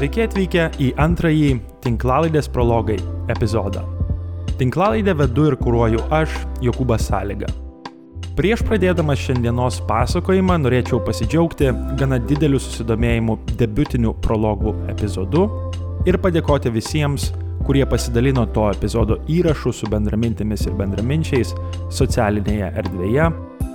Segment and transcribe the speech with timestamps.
[0.00, 1.48] Sveiki atvykę į antrąjį
[1.84, 2.94] tinklalaidės prologai
[3.28, 3.82] epizodą.
[4.56, 7.50] Tinklalaidę vedu ir kūruoju aš, Jokūbas Sąlyga.
[8.38, 11.68] Prieš pradėdamas šiandienos pasakojimą norėčiau pasidžiaugti
[12.00, 15.42] gana dideliu susidomėjimu debutiniu prologų epizodu
[16.08, 17.28] ir padėkoti visiems,
[17.68, 21.52] kurie pasidalino to epizodo įrašų su bendramintimis ir bendraminčiais
[22.00, 23.28] socialinėje erdvėje,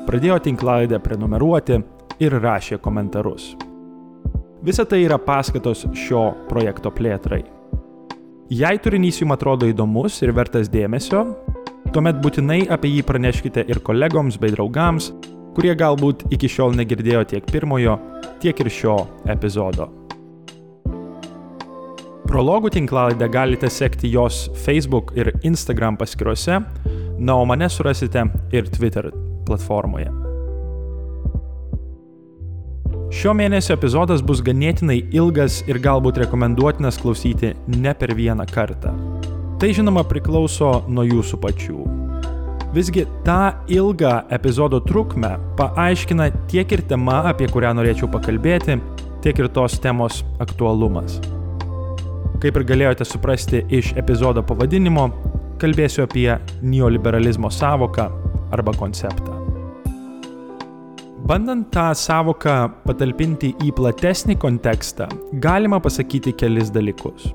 [0.09, 1.79] pradėjo tinklalaidę prenumeruoti
[2.25, 3.53] ir rašė komentarus.
[4.65, 7.43] Visa tai yra paskatos šio projekto plėtrai.
[8.49, 11.21] Jei turinys jums atrodo įdomus ir vertas dėmesio,
[11.93, 15.11] tuomet būtinai apie jį praneškite ir kolegoms bei draugams,
[15.53, 17.99] kurie galbūt iki šiol negirdėjo tiek pirmojo,
[18.41, 18.97] tiek ir šio
[19.29, 19.91] epizodo.
[22.25, 26.63] Prologų tinklalaidę galite sekti jos Facebook ir Instagram paskiruose,
[27.21, 29.13] na o mane surasite ir Twitter
[29.45, 30.24] platformoje.
[33.13, 38.95] Šio mėnesio epizodas bus ganėtinai ilgas ir galbūt rekomenduotinas klausyti ne per vieną kartą.
[39.61, 41.83] Tai žinoma priklauso nuo jūsų pačių.
[42.73, 48.79] Visgi tą ilgą epizodo trukmę paaiškina tiek ir tema, apie kurią norėčiau pakalbėti,
[49.23, 51.21] tiek ir tos temos aktualumas.
[52.41, 55.07] Kaip ir galėjote suprasti iš epizodo pavadinimo,
[55.61, 56.27] kalbėsiu apie
[56.65, 58.09] neoliberalizmo savoką
[58.51, 59.34] arba konceptą.
[61.25, 62.51] Bandant tą savoką
[62.85, 65.07] patalpinti į platesnį kontekstą,
[65.41, 67.31] galima pasakyti kelis dalykus.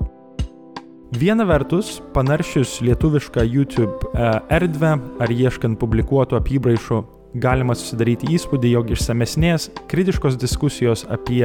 [1.19, 6.99] Viena vertus, panaršius lietuvišką YouTube e, erdvę ar ieškant publikuotų apibraišų,
[7.43, 11.43] galima susidaryti įspūdį, jog išsamesnės kritiškos diskusijos apie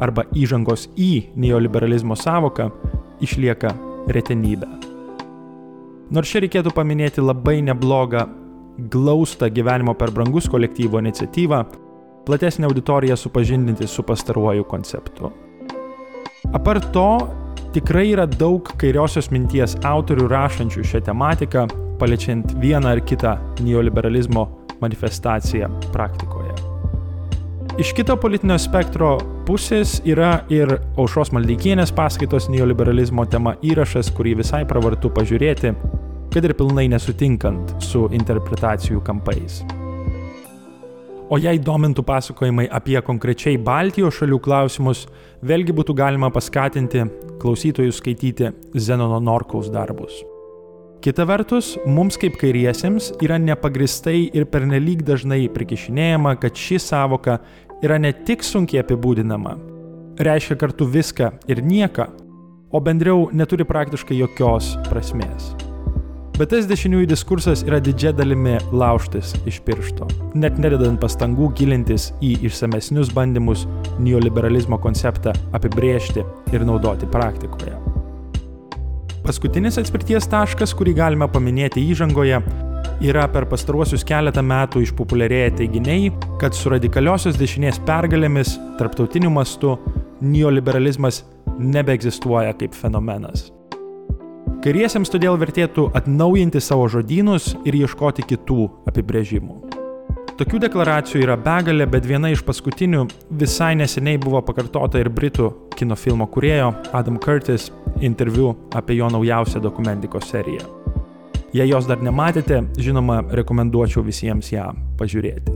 [0.00, 2.70] arba įžangos į neoliberalizmo savoką
[3.20, 3.74] išlieka
[4.08, 4.70] retenybė.
[6.16, 8.24] Nors čia reikėtų paminėti labai neblogą
[8.78, 11.62] glaustą gyvenimo per brangus kolektyvo iniciatyvą,
[12.26, 15.30] platesnė auditorija supažindinti su pastaruoju konceptu.
[16.54, 17.08] Apart to,
[17.74, 21.66] tikrai yra daug kairiosios minties autorių rašančių šią tematiką,
[22.00, 24.46] paliečiant vieną ar kitą neoliberalizmo
[24.82, 26.54] manifestaciją praktikoje.
[27.78, 29.16] Iš kito politinio spektro
[29.48, 35.72] pusės yra ir Aušros Maldeikienės paskaitos neoliberalizmo tema įrašas, kurį visai pravartu pažiūrėti,
[36.34, 39.62] kad ir pilnai nesutinkant su interpretacijų kampais.
[41.32, 45.06] O jei domintų pasakojimai apie konkrečiai Baltijos šalių klausimus,
[45.46, 47.06] vėlgi būtų galima paskatinti
[47.40, 50.20] klausytojus skaityti Zenono Norkaus darbus.
[51.04, 57.38] Kita vertus, mums kaip kairiesiems yra nepagristai ir pernelyg dažnai prikišinėjama, kad ši savoka
[57.84, 59.58] yra ne tik sunkiai apibūdinama,
[60.18, 62.08] reiškia kartu viską ir nieką,
[62.74, 65.54] o bendriau neturi praktiškai jokios prasmės.
[66.34, 72.32] Bet tas dešiniųjų diskursas yra didžia dalimi laužtis iš piršto, net nededant pastangų gilintis į
[72.48, 73.62] išsamesnius bandymus
[74.02, 77.78] neoliberalizmo konceptą apibriežti ir naudoti praktikoje.
[79.22, 82.42] Paskutinis atspirties taškas, kurį galime paminėti įžangoje,
[83.06, 86.12] yra per pastaruosius keletą metų išpopuliarėję teiginiai,
[86.42, 89.78] kad su radikaliosios dešinės pergalėmis tarptautiniu mastu
[90.18, 91.22] neoliberalizmas
[91.62, 93.52] nebeegzistuoja kaip fenomenas.
[94.64, 99.60] Kairiesiems todėl vertėtų atnaujinti savo žodynus ir ieškoti kitų apibrėžimų.
[100.34, 103.04] Tokių deklaracijų yra begalė, bet viena iš paskutinių
[103.38, 107.68] visai neseniai buvo pakartota ir britų kino filmo kurėjo Adam Curtis
[108.02, 110.66] interviu apie jo naujausią dokumentikos seriją.
[111.54, 115.54] Jei jos dar nematėte, žinoma, rekomenduočiau visiems ją pažiūrėti.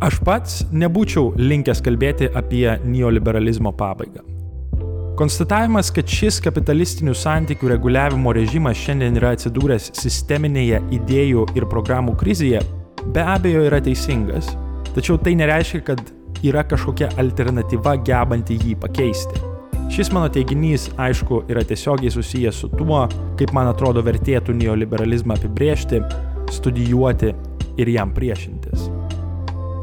[0.00, 4.29] Aš pats nebūčiau linkęs kalbėti apie neoliberalizmo pabaigą.
[5.20, 12.62] Konstatavimas, kad šis kapitalistinių santykių reguliavimo režimas šiandien yra atsidūręs sisteminėje idėjų ir programų krizėje,
[13.12, 14.48] be abejo yra teisingas.
[14.94, 16.00] Tačiau tai nereiškia, kad
[16.40, 19.44] yra kažkokia alternatyva gebanti jį pakeisti.
[19.92, 23.04] Šis mano teiginys, aišku, yra tiesiogiai susijęs su tuo,
[23.36, 26.00] kaip man atrodo vertėtų neoliberalizmą apibriežti,
[26.48, 27.34] studijuoti
[27.76, 28.88] ir jam priešintis.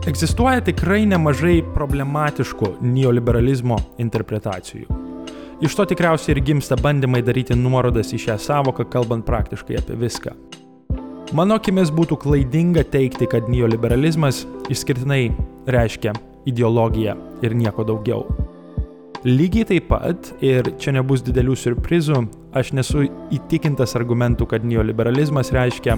[0.09, 5.05] Egzistuoja tikrai nemažai problematiškų neoliberalizmo interpretacijų.
[5.57, 10.35] Iš to tikriausiai ir gimsta bandymai daryti nuorodas į šią savoką, kalbant praktiškai apie viską.
[11.33, 15.31] Mano akimis būtų klaidinga teikti, kad neoliberalizmas išskirtinai
[15.65, 16.13] reiškia
[16.47, 18.27] ideologiją ir nieko daugiau.
[19.25, 22.21] Lygiai taip pat, ir čia nebus didelių surprizų,
[22.53, 25.97] aš nesu įtikintas argumentų, kad neoliberalizmas reiškia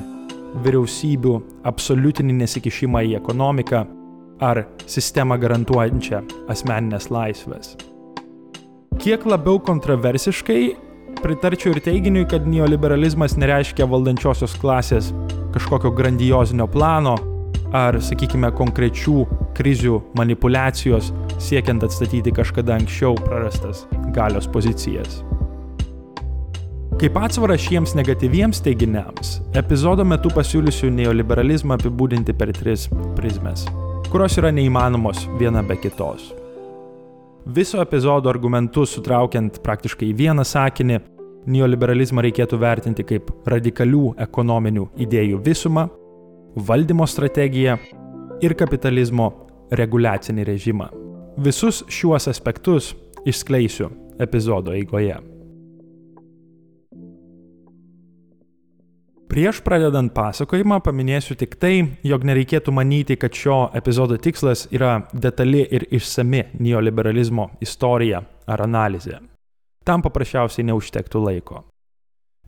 [0.64, 1.36] vyriausybių
[1.68, 3.86] absoliutinį nesikišimą į ekonomiką
[4.40, 7.76] ar sistemą garantuojančią asmeninės laisvės.
[8.98, 10.62] Kiek labiau kontroversiškai
[11.22, 15.12] pritarčiau ir teiginiui, kad neoliberalizmas nereiškia valdančiosios klasės
[15.54, 17.18] kažkokio grandiozinio plano
[17.76, 19.26] ar, sakykime, konkrečių
[19.58, 25.22] krizių manipulacijos siekiant atstatyti kažkada anksčiau prarastas galios pozicijas.
[27.00, 33.64] Kaip atsvara šiems negatyviems teiginiams, epizodo metu pasiūlysiu neoliberalizmą apibūdinti per tris prizmes,
[34.12, 36.34] kurios yra neįmanomos viena be kitos.
[37.46, 41.00] Viso epizodo argumentus sutraukiant praktiškai į vieną sakinį,
[41.50, 45.88] neoliberalizmą reikėtų vertinti kaip radikalių ekonominių idėjų visumą,
[46.56, 47.78] valdymo strategiją
[48.44, 49.32] ir kapitalizmo
[49.72, 50.90] reguliacinį režimą.
[51.40, 52.94] Visus šiuos aspektus
[53.26, 53.90] išskleisiu
[54.20, 55.16] epizodo eigoje.
[59.30, 65.62] Prieš pradedant pasakojimą paminėsiu tik tai, jog nereikėtų manyti, kad šio epizodo tikslas yra detali
[65.70, 69.20] ir išsami neoliberalizmo istorija ar analizė.
[69.86, 71.62] Tam paprasčiausiai neužtektų laiko.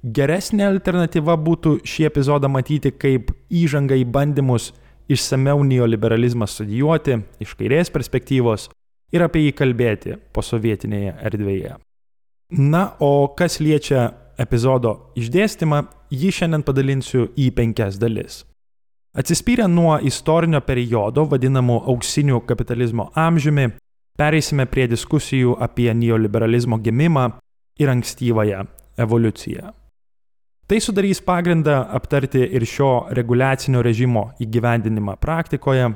[0.01, 4.71] Geresnė alternatyva būtų šį epizodą matyti kaip įžanga į bandymus
[5.05, 8.71] išsameu neoliberalizmą studijuoti iš kairės perspektyvos
[9.13, 11.77] ir apie jį kalbėti posovietinėje erdvėje.
[12.57, 18.43] Na, o kas liečia epizodo išdėstymą, jį šiandien padalinsiu į penkias dalis.
[19.11, 23.67] Atsispyrę nuo istorinio periodo vadinamų auksinių kapitalizmo amžiumi,
[24.17, 27.27] pereisime prie diskusijų apie neoliberalizmo gimimą
[27.79, 28.63] ir ankstyvąją
[28.97, 29.73] evoliuciją.
[30.71, 35.89] Tai sudarys pagrindą aptarti ir šio reguliacinio režimo įgyvendinimą praktikoje,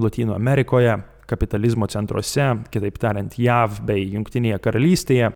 [0.00, 0.94] Latino Amerikoje,
[1.28, 5.32] kapitalizmo centruose, kitaip tariant JAV bei Junktinėje karalystėje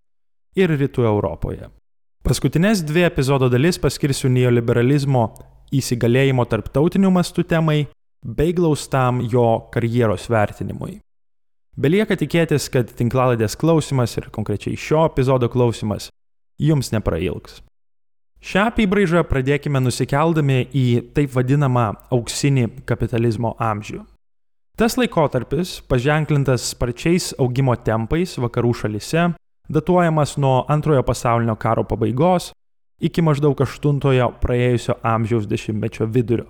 [0.57, 1.69] ir Rytų Europoje.
[2.27, 5.21] Paskutinės dvi epizodo dalis paskirsiu neoliberalizmo
[5.79, 7.85] įsigalėjimo tarptautiniu mastu temai
[8.27, 10.97] bei glaustam jo karjeros vertinimui.
[11.79, 16.09] Belieka tikėtis, kad tinklaladės klausimas ir konkrečiai šio epizodo klausimas
[16.59, 17.61] jums neprailgs.
[18.43, 24.03] Šią apibraižą pradėkime nusikeldami į taip vadinamą auksinį kapitalizmo amžių.
[24.75, 29.31] Tas laikotarpis, paženklintas sparčiais augimo tempais vakarų šalise,
[29.69, 32.53] datuojamas nuo antrojo pasaulinio karo pabaigos
[33.01, 36.47] iki maždaug aštuntojo praėjusio amžiaus dešimtmečio vidurio.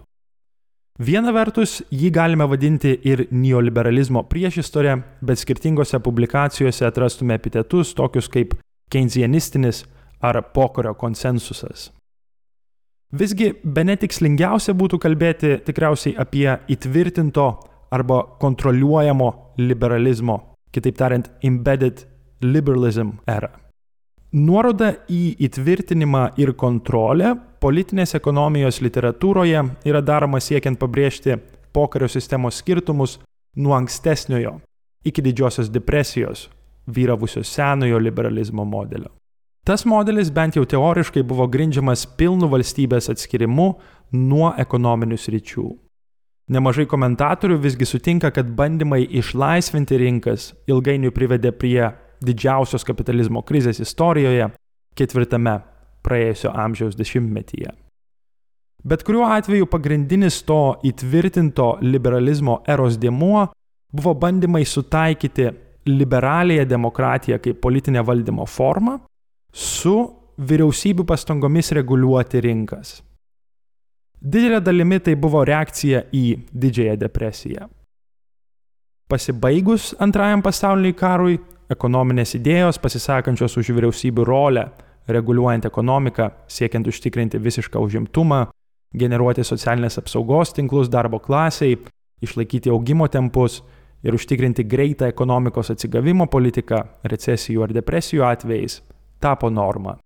[0.97, 8.55] Viena vertus, jį galime vadinti ir neoliberalizmo priešistorė, bet skirtingose publikacijose atrastume epitetus tokius kaip
[8.93, 9.85] keinzianistinis
[10.25, 11.91] ar pokario konsensusas.
[13.13, 17.47] Visgi, be netikslingiausia būtų kalbėti tikriausiai apie įtvirtinto
[17.93, 19.29] arba kontroliuojamo
[19.61, 20.41] liberalizmo,
[20.73, 22.07] kitaip tariant, embedded
[22.43, 23.53] liberalism erą.
[24.37, 31.39] Nuoroda į įtvirtinimą ir kontrolę politinės ekonomijos literatūroje yra daroma siekiant pabrėžti
[31.73, 33.19] pokario sistemos skirtumus
[33.57, 34.59] nuo ankstesniojo
[35.07, 36.49] iki didžiosios depresijos
[36.87, 39.09] vyravusio senojo liberalizmo modelio.
[39.67, 43.73] Tas modelis bent jau teoriškai buvo grindžiamas pilnu valstybės atskirimu
[44.13, 45.67] nuo ekonominių sričių.
[46.55, 51.89] Nemažai komentatorių visgi sutinka, kad bandymai išlaisvinti rinkas ilgainiui privedė prie
[52.25, 54.51] didžiausios kapitalizmo krizės istorijoje
[54.97, 55.59] ketvirtame
[56.07, 57.73] praėjusio amžiaus dešimtmetyje.
[58.87, 63.49] Bet kuriuo atveju pagrindinis to įtvirtinto liberalizmo eros dėmuo
[63.97, 65.49] buvo bandymai sutaikyti
[65.87, 68.99] liberalėje demokratiją kaip politinę valdymo formą
[69.53, 69.97] su
[70.37, 73.01] vyriausybių pastangomis reguliuoti rinkas.
[74.21, 77.69] Didelė dalimi tai buvo reakcija į didžiąją depresiją.
[79.07, 81.39] Pasibaigus antrajam pasauliniai karui,
[81.73, 84.67] ekonominės idėjos pasisakančios už vyriausybių rolę,
[85.09, 88.47] reguliuojant ekonomiką, siekiant užtikrinti visišką užimtumą,
[88.97, 91.79] generuoti socialinės apsaugos tinklus darbo klasiai,
[92.23, 93.61] išlaikyti augimo tempus
[94.07, 98.81] ir užtikrinti greitą ekonomikos atsigavimo politiką recesijų ar depresijų atvejais,
[99.21, 99.97] tapo norma.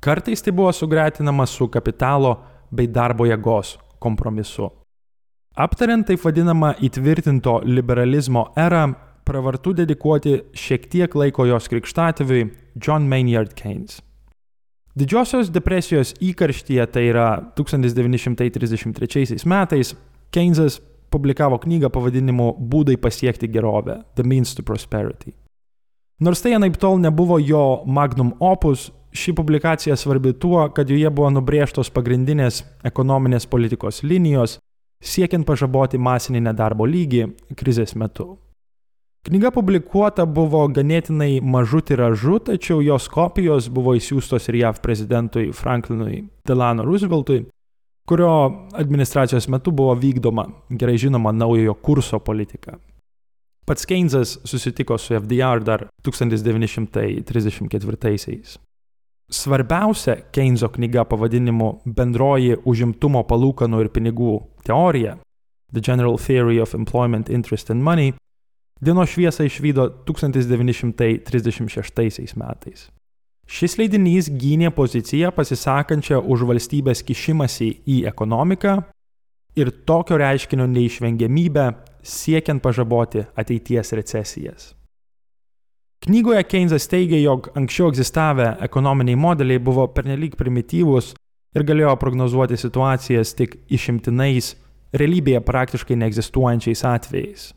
[0.00, 2.36] Kartais tai buvo sugretinama su kapitalo
[2.70, 4.68] bei darbo jėgos kompromisu.
[5.56, 8.90] Aptariant taip vadinamą įtvirtinto liberalizmo erą,
[9.26, 14.00] pravartu dedikuoti šiek tiek laiko jos krikštatėviui John Maynard Keynes.
[14.96, 17.28] Didžiosios depresijos įkarštyje, tai yra
[17.58, 19.92] 1933 metais,
[20.32, 20.78] Keynesas
[21.12, 25.34] publikavo knygą pavadinimu Būdai pasiekti gerovę– The Means to Prosperity.
[26.20, 31.28] Nors tai anaip tol nebuvo jo magnum opus, ši publikacija svarbi tuo, kad joje buvo
[31.34, 34.58] nubrėžtos pagrindinės ekonominės politikos linijos,
[35.04, 38.38] siekiant pažaboti masinį nedarbo lygį krizės metu.
[39.26, 46.30] Knyga publikuota buvo ganėtinai mažu tiražu, tačiau jos kopijos buvo įsiūstos ir JAV prezidentui Franklinui
[46.46, 47.40] Delano Rooseveltui,
[48.06, 52.78] kurio administracijos metu buvo vykdoma gerai žinoma naujojo kurso politika.
[53.66, 58.58] Pats Keynesas susitiko su FDR dar 1934-aisiais.
[59.26, 65.18] Svarbiausia Keyneso knyga pavadinimu Bendroji užimtumo palūkanų ir pinigų teorija
[65.74, 68.14] The General Theory of Employment, Interest and Money
[68.80, 72.90] Dienos šviesą išvydo 1936 metais.
[73.48, 78.82] Šis leidinys gynė poziciją pasisakančią už valstybės kišimasi į ekonomiką
[79.56, 81.72] ir tokio reiškinio neišvengiamybę
[82.04, 84.76] siekiant pažaboti ateities recesijas.
[86.04, 91.16] Knygoje Keynesas teigia, jog anksčiau egzistavę ekonominiai modeliai buvo pernelyg primityvūs
[91.56, 94.52] ir galėjo prognozuoti situacijas tik išimtinais,
[94.92, 97.55] realybėje praktiškai neegzistuojančiais atvejais.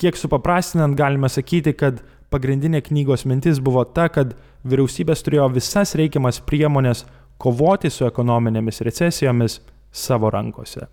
[0.00, 1.98] Kiek supaprastinant galime sakyti, kad
[2.32, 4.32] pagrindinė knygos mintis buvo ta, kad
[4.64, 7.04] vyriausybės turėjo visas reikiamas priemonės
[7.40, 9.58] kovoti su ekonominėmis recesijomis
[9.92, 10.86] savo rankose.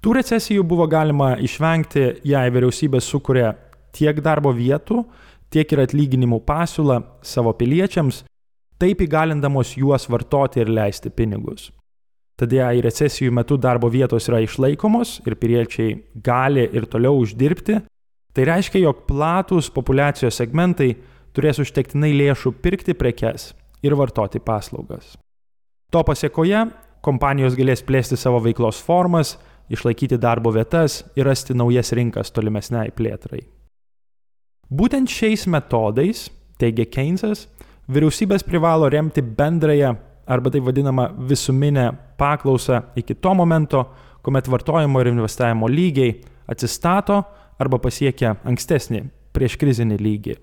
[0.00, 3.50] Tų recesijų buvo galima išvengti, jei vyriausybė sukuria
[3.92, 5.02] tiek darbo vietų,
[5.50, 8.22] tiek ir atlyginimų pasiūlą savo piliečiams,
[8.80, 11.72] taip įgalindamos juos vartoti ir leisti pinigus.
[12.40, 17.82] Tad jei recesijų metu darbo vietos yra išlaikomos ir piliečiai gali ir toliau uždirbti,
[18.32, 20.94] tai reiškia, jog platus populacijos segmentai
[21.36, 25.16] turės užtektinai lėšų pirkti prekes ir vartoti paslaugas.
[25.90, 26.66] To pasiekoje
[27.04, 29.36] kompanijos galės plėsti savo veiklos formas,
[29.70, 33.44] išlaikyti darbo vietas ir rasti naujas rinkas tolimesniai plėtrai.
[34.70, 36.28] Būtent šiais metodais,
[36.60, 37.46] teigia Keynesas,
[37.90, 39.96] vyriausybės privalo remti bendrąją
[40.30, 43.84] arba tai vadinamą visuminę paklausą iki to momento,
[44.22, 46.20] kuomet vartojimo ir investavimo lygiai
[46.50, 47.22] atsistato
[47.60, 49.04] arba pasiekia ankstesnį
[49.36, 50.38] prieš krizinį lygį.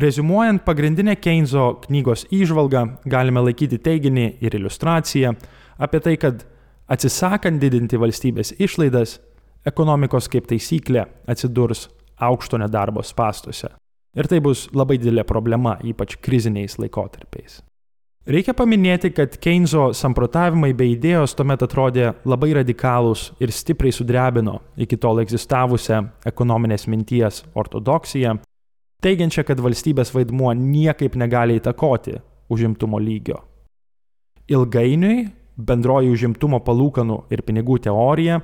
[0.00, 5.34] Rezumuojant pagrindinę Keyneso knygos įžvalgą, galime laikyti teiginį ir iliustraciją
[5.82, 6.44] apie tai, kad
[6.90, 9.20] Atsisakant didinti valstybės išlaidas,
[9.68, 11.84] ekonomikos kaip taisyklė atsidurs
[12.18, 13.70] aukšto nedarbo spastuose.
[14.18, 17.60] Ir tai bus labai didelė problema, ypač kriziniais laikotarpiais.
[18.30, 24.98] Reikia paminėti, kad Keyneso samprotavimai bei idėjos tuomet atrodė labai radikalūs ir stipriai sudrebino iki
[25.02, 25.98] tol egzistavusią
[26.30, 28.36] ekonominės minties ortodoksiją,
[29.02, 32.20] teigiančią, kad valstybės vaidmuo niekaip negali įtakoti
[32.54, 33.40] užimtumo lygio.
[34.46, 35.26] Ilgainiui
[35.58, 38.38] bendroji užimtumo palūkanų ir pinigų teorija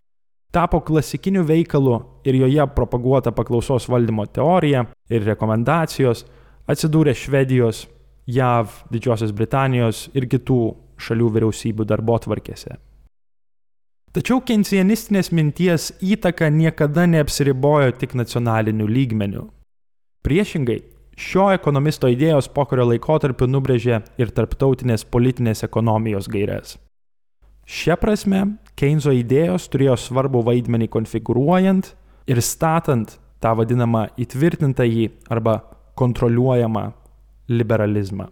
[0.50, 6.26] tapo klasikiniu veikalu ir joje propaguota paklausos valdymo teorija ir rekomendacijos
[6.66, 7.86] atsidūrė Švedijos,
[8.26, 10.60] JAV, Didžiosios Britanijos ir kitų
[10.98, 12.74] šalių vyriausybių darbo tvarkėse.
[14.16, 19.44] Tačiau kencianistinės minties įtaka niekada neapsiribojo tik nacionaliniu lygmeniu.
[20.24, 20.78] Priešingai,
[21.14, 26.78] šio ekonomisto idėjos pokario laikotarpiu nubrėžė ir tarptautinės politinės ekonomijos gairias.
[27.66, 31.92] Šia prasme, Keyneso idėjos turėjo svarbu vaidmenį konfigūruojant
[32.30, 35.60] ir statant tą vadinamą įtvirtintąjį arba
[35.98, 36.88] kontroliuojamą
[37.48, 38.28] liberalizmą.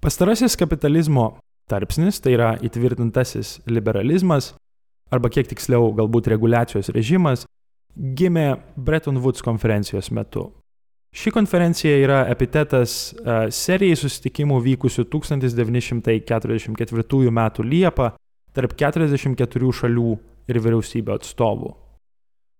[0.00, 4.54] Pastarasis kapitalizmo tarpsnis, tai yra įtvirtintasis liberalizmas,
[5.12, 7.46] arba kiek tiksliau galbūt reguliacijos režimas,
[7.96, 10.52] gimė Bretton Woods konferencijos metu.
[11.18, 17.40] Ši konferencija yra epitetas e, serijai susitikimų vykusių 1944 m.
[17.64, 18.10] Liepą
[18.54, 20.18] tarp 44 šalių
[20.48, 21.70] ir vyriausybių atstovų.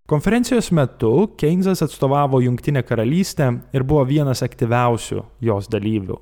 [0.09, 6.17] Konferencijos metu Keynesas atstovavo Junktinę karalystę ir buvo vienas aktyviausių jos dalyvių.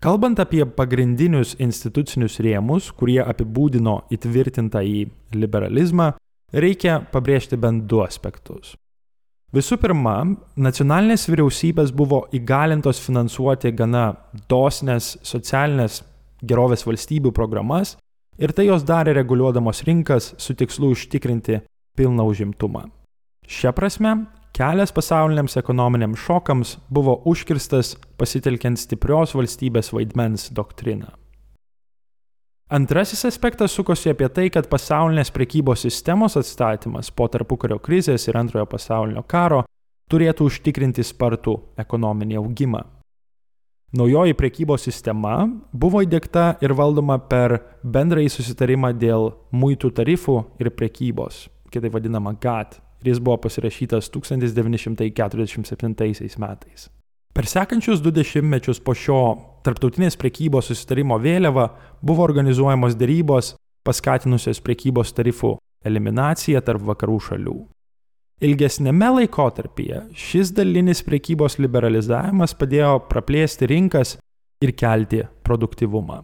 [0.00, 5.04] Kalbant apie pagrindinius institucinius rėmus, kurie apibūdino įtvirtintą į
[5.36, 6.14] liberalizmą,
[6.56, 8.72] reikia pabrėžti bent du aspektus.
[9.52, 10.16] Visų pirma,
[10.56, 14.14] nacionalinės vyriausybės buvo įgalintos finansuoti gana
[14.48, 16.06] dosnes socialinės
[16.40, 17.98] gerovės valstybių programas
[18.40, 21.66] ir tai jos darė reguliuodamos rinkas su tikslu užtikrinti
[21.98, 22.86] pilną užimtumą.
[23.48, 24.14] Šia prasme,
[24.54, 31.10] kelias pasauliniams ekonominiams šokams buvo užkirstas pasitelkiant stiprios valstybės vaidmens doktriną.
[32.68, 38.66] Antrasis aspektas sukosi apie tai, kad pasaulinės prekybos sistemos atstatymas po tarpukario krizės ir antrojo
[38.68, 39.62] pasaulinio karo
[40.12, 42.82] turėtų užtikrinti spartų ekonominį augimą.
[43.96, 47.54] Naujoji prekybos sistema buvo įdėkta ir valdoma per
[47.88, 52.70] bendrąjį susitarimą dėl muitų tarifų ir prekybos, kitaip vadinama GATT,
[53.02, 56.80] ir jis buvo pasirašytas 1947 metais.
[57.32, 61.68] Per sekančius du dešimtmečius po šio tarptautinės prekybos susitarimo vėliava
[62.02, 63.54] buvo organizuojamos dėrybos
[63.86, 67.58] paskatinusios prekybos tarifų eliminaciją tarp vakarų šalių.
[68.42, 74.16] Ilgesnėme laikotarpyje šis dalinis prekybos liberalizavimas padėjo praplėsti rinkas
[74.62, 76.18] ir kelti produktivumą.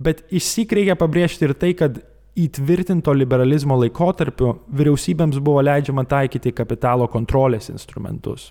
[0.00, 1.92] Bet išsik reikia pabrėžti ir tai, kad
[2.38, 8.50] įtvirtinto liberalizmo laikotarpiu vyriausybėms buvo leidžiama taikyti kapitalo kontrolės instrumentus.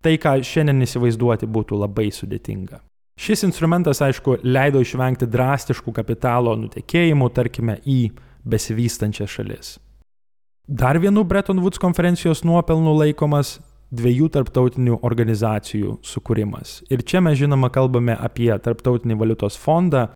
[0.00, 2.80] Tai, ką šiandien įsivaizduoti būtų labai sudėtinga.
[3.20, 8.14] Šis instrumentas, aišku, leido išvengti drastiškų kapitalo nutekėjimų, tarkime, į
[8.48, 9.74] besivystančias šalis.
[10.64, 13.58] Dar vienu Bretton Woods konferencijos nuopelnu laikomas
[13.90, 16.78] dviejų tarptautinių organizacijų sukūrimas.
[16.88, 20.06] Ir čia mes žinoma kalbame apie Tarptautinį valiutos fondą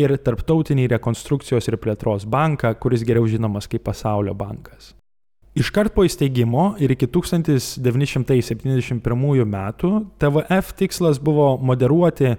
[0.00, 4.94] ir Tarptautinį rekonstrukcijos ir plėtros banką, kuris geriau žinomas kaip Pasaulio bankas.
[5.58, 9.90] Iškart po įsteigimo ir iki 1971 metų
[10.22, 12.36] TVF tikslas buvo moderuoti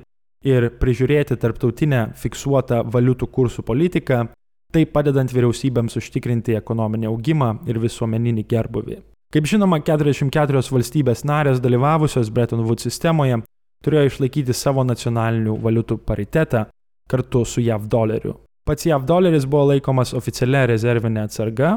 [0.48, 4.32] ir prižiūrėti tarptautinę fiksuotą valiutų kursų politiką,
[4.72, 8.98] taip padedant vyriausybėms užtikrinti ekonominį augimą ir visuomeninį gerbuvį.
[9.32, 13.41] Kaip žinoma, 44 valstybės narės dalyvavusios Bretton Woods sistemoje
[13.84, 16.65] turėjo išlaikyti savo nacionalinių valiutų paritetą
[17.12, 18.38] kartu su JAV doleriu.
[18.65, 21.74] Pats JAV doleris buvo laikomas oficialia rezervinė atsarga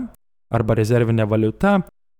[0.54, 1.78] arba rezervinė valiuta,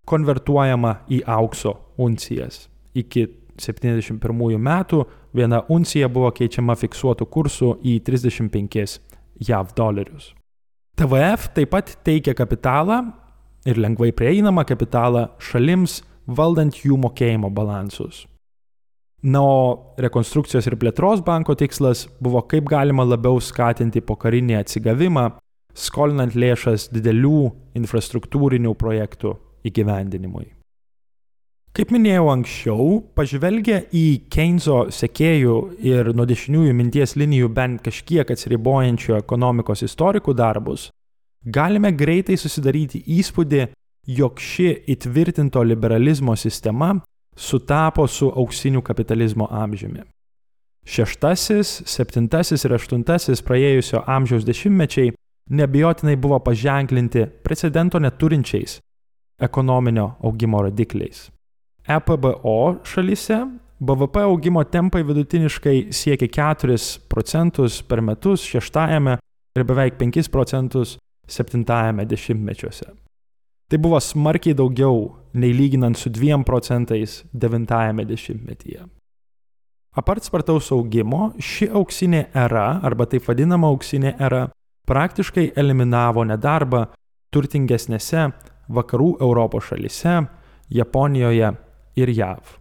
[0.09, 2.66] konvertuojama į aukso uncijas.
[2.94, 3.26] Iki
[3.61, 5.04] 71 metų
[5.37, 8.99] viena uncija buvo keičiama fiksuotų kursų į 35
[9.49, 10.33] JAV dolerius.
[10.99, 13.00] TVF taip pat teikia kapitalą
[13.66, 18.25] ir lengvai prieinamą kapitalą šalims valdant jų mokėjimo balansus.
[19.25, 25.31] Na, o rekonstrukcijos ir plėtros banko tikslas buvo kaip galima labiau skatinti pokarinį atsigavimą,
[25.73, 27.38] skolinant lėšas didelių
[27.81, 29.33] infrastruktūrinių projektų
[29.64, 30.50] įgyvendinimui.
[31.75, 32.85] Kaip minėjau anksčiau,
[33.16, 40.90] pažvelgę į Keynes'o sekėjų ir nuo dešiniųjų minties linijų bent kažkiek atsiribojančių ekonomikos istorikų darbus,
[41.43, 43.64] galime greitai susidaryti įspūdį,
[44.21, 46.93] jog ši įtvirtinto liberalizmo sistema
[47.37, 50.00] sutapo su auksiniu kapitalizmo amžiumi.
[50.85, 55.14] Šeštasis, septintasis ir aštuntasis praėjusio amžiaus dešimtmečiai
[55.50, 58.80] nebejotinai buvo paženklinti precedento neturinčiais
[59.41, 61.30] ekonominio augimo rodikliais.
[61.89, 63.39] EPBO šalyse
[63.78, 66.76] BVP augimo tempai vidutiniškai siekia 4
[67.08, 69.19] procentus per metus šeštajame
[69.56, 73.03] ir beveik 5 procentus septintajame dešimtmečiuose.
[73.69, 78.85] Tai buvo smarkiai daugiau nei lyginant su 2 procentais 90-ame dešimtmetyje.
[79.95, 84.49] Apart spartaus augimo, ši auksinė era, arba taip vadinama auksinė era,
[84.91, 86.89] praktiškai eliminavo nedarbą
[87.35, 88.27] turtingesnėse
[88.75, 90.25] vakarų Europos šalise,
[90.75, 91.53] Japonijoje
[92.00, 92.57] ir JAV.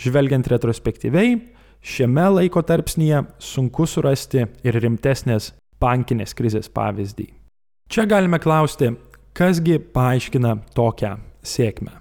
[0.00, 1.36] Žvelgiant retrospektyviai,
[1.84, 7.28] šiame laiko tarpsnyje sunku surasti ir rimtesnės bankinės krizės pavyzdį.
[7.90, 8.92] Čia galime klausti,
[9.36, 12.00] kasgi paaiškina tokią sėkmę.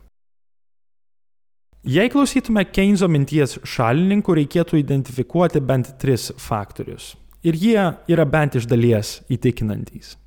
[1.89, 7.13] Jei klausytume Keynes'o minties šalininkų, reikėtų identifikuoti bent tris faktorius.
[7.39, 10.17] Ir jie yra bent iš dalies įtikinantys.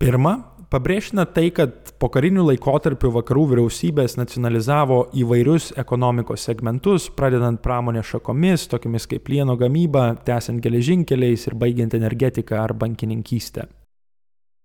[0.00, 0.32] Pirma,
[0.72, 8.64] pabrėžtina tai, kad po karinių laikotarpių vakarų vyriausybės nacionalizavo įvairius ekonomikos segmentus, pradedant pramonės šakomis,
[8.72, 13.68] tokiamis kaip plieno gamyba, tęsiant geležinkeliais ir baigiant energetiką ar bankininkystę.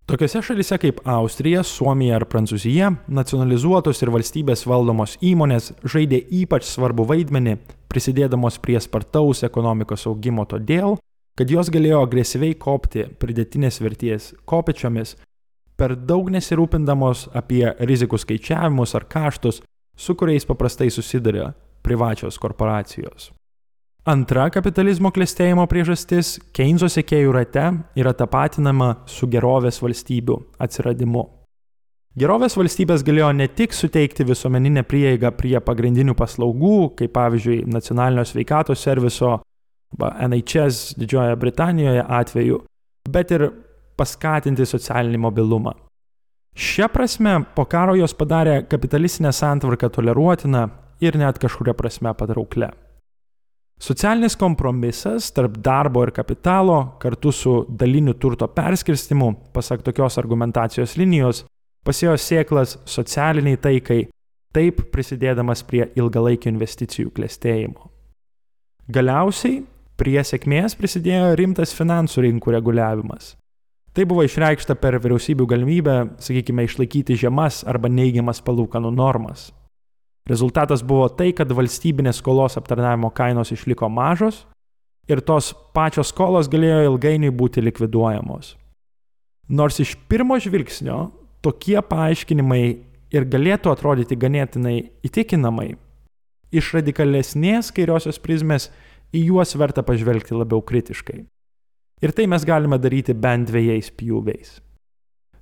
[0.08, 7.04] Tokiose šalise kaip Austrija, Suomija ar Prancūzija nacionalizuotos ir valstybės valdomos įmonės žaidė ypač svarbu
[7.10, 7.58] vaidmenį,
[7.92, 10.96] prisidėdamos prie spartaus ekonomikos augimo todėl,
[11.36, 15.18] kad jos galėjo agresyviai kopti pridėtinės vertės kopečiomis,
[15.76, 19.60] per daug nesirūpindamos apie rizikų skaičiavimus ar kaštus,
[19.92, 21.52] su kuriais paprastai susiduria
[21.84, 23.34] privačios korporacijos.
[24.08, 27.64] Antra kapitalizmo klėstėjimo priežastis- Keynes'o sekėjų rate
[28.00, 31.26] yra tapatinama su gerovės valstybių atsiradimu.
[32.16, 38.80] Gerovės valstybės galėjo ne tik suteikti visuomeninę prieigą prie pagrindinių paslaugų, kaip pavyzdžiui nacionalinio sveikatos
[38.80, 39.42] serviso
[40.00, 42.64] NHS Didžiojoje Britanijoje atveju,
[43.10, 43.52] bet ir
[43.98, 45.76] paskatinti socialinį mobilumą.
[46.56, 50.70] Šia prasme, po karo jos padarė kapitalistinę santvarką toleruotiną
[51.02, 52.87] ir net kažkuria prasme patrauklę.
[53.78, 61.44] Socialinis kompromisas tarp darbo ir kapitalo kartu su daliniu turto perskirstimu, pasak tokios argumentacijos linijos,
[61.86, 64.08] pasėjo sėklas socialiniai taikai,
[64.54, 67.92] taip prisidėdamas prie ilgalaikių investicijų klėstėjimo.
[68.90, 69.62] Galiausiai
[69.98, 73.36] prie sėkmės prisidėjo rimtas finansų rinkų reguliavimas.
[73.94, 79.52] Tai buvo išreikšta per vyriausybių galimybę, sakykime, išlaikyti žemas arba neigiamas palūkanų normas.
[80.28, 84.44] Rezultatas buvo tai, kad valstybinės skolos aptarnavimo kainos išliko mažos
[85.08, 88.56] ir tos pačios skolos galėjo ilgainiui būti likviduojamos.
[89.48, 91.06] Nors iš pirmo žvilgsnio
[91.46, 92.64] tokie paaiškinimai
[93.16, 94.76] ir galėtų atrodyti ganėtinai
[95.08, 95.78] įtikinamai,
[96.52, 98.68] iš radikalesnės kairiosios prizmės
[99.16, 101.24] į juos verta pažvelgti labiau kritiškai.
[102.04, 104.60] Ir tai mes galime daryti bent dviejais pjūviais.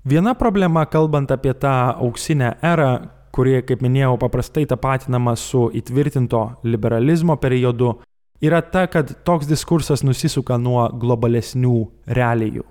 [0.06, 7.36] Viena problema, kalbant apie tą auksinę erą, kuri, kaip minėjau, paprastai tapatinama su įtvirtinto liberalizmo
[7.42, 7.98] periodu,
[8.44, 11.76] yra ta, kad toks diskursas nusisuka nuo globalesnių
[12.16, 12.64] realijų.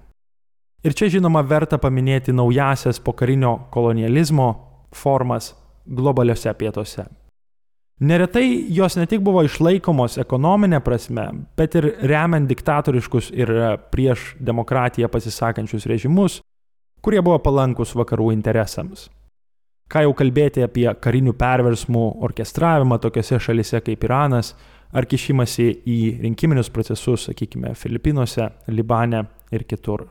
[0.85, 4.49] Ir čia žinoma verta paminėti naujasias pokarinio kolonializmo
[4.93, 7.07] formas globaliuose pietuose.
[8.05, 13.53] Neretai jos ne tik buvo išlaikomos ekonominė prasme, bet ir remiant diktatoriškus ir
[13.95, 16.41] prieš demokratiją pasisakančius režimus,
[17.01, 19.07] kurie buvo palankus vakarų interesams.
[19.91, 24.55] Ką jau kalbėti apie karinių perversmų orkestravimą tokiose šalise kaip Iranas
[24.95, 30.07] ar kišimasi į rinkiminius procesus, sakykime, Filipinuose, Libane ir kitur.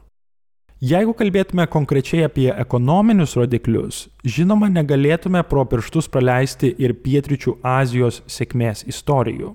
[0.83, 8.83] Jeigu kalbėtume konkrečiai apie ekonominius rodiklius, žinoma, negalėtume pro pirštus praleisti ir Pietričių Azijos sėkmės
[8.91, 9.53] istorijų.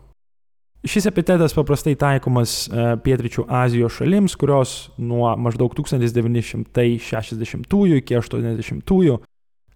[0.88, 8.80] Šis epitetas paprastai taikomas e, Pietričių Azijos šalims, kurios nuo maždaug 1960 iki 80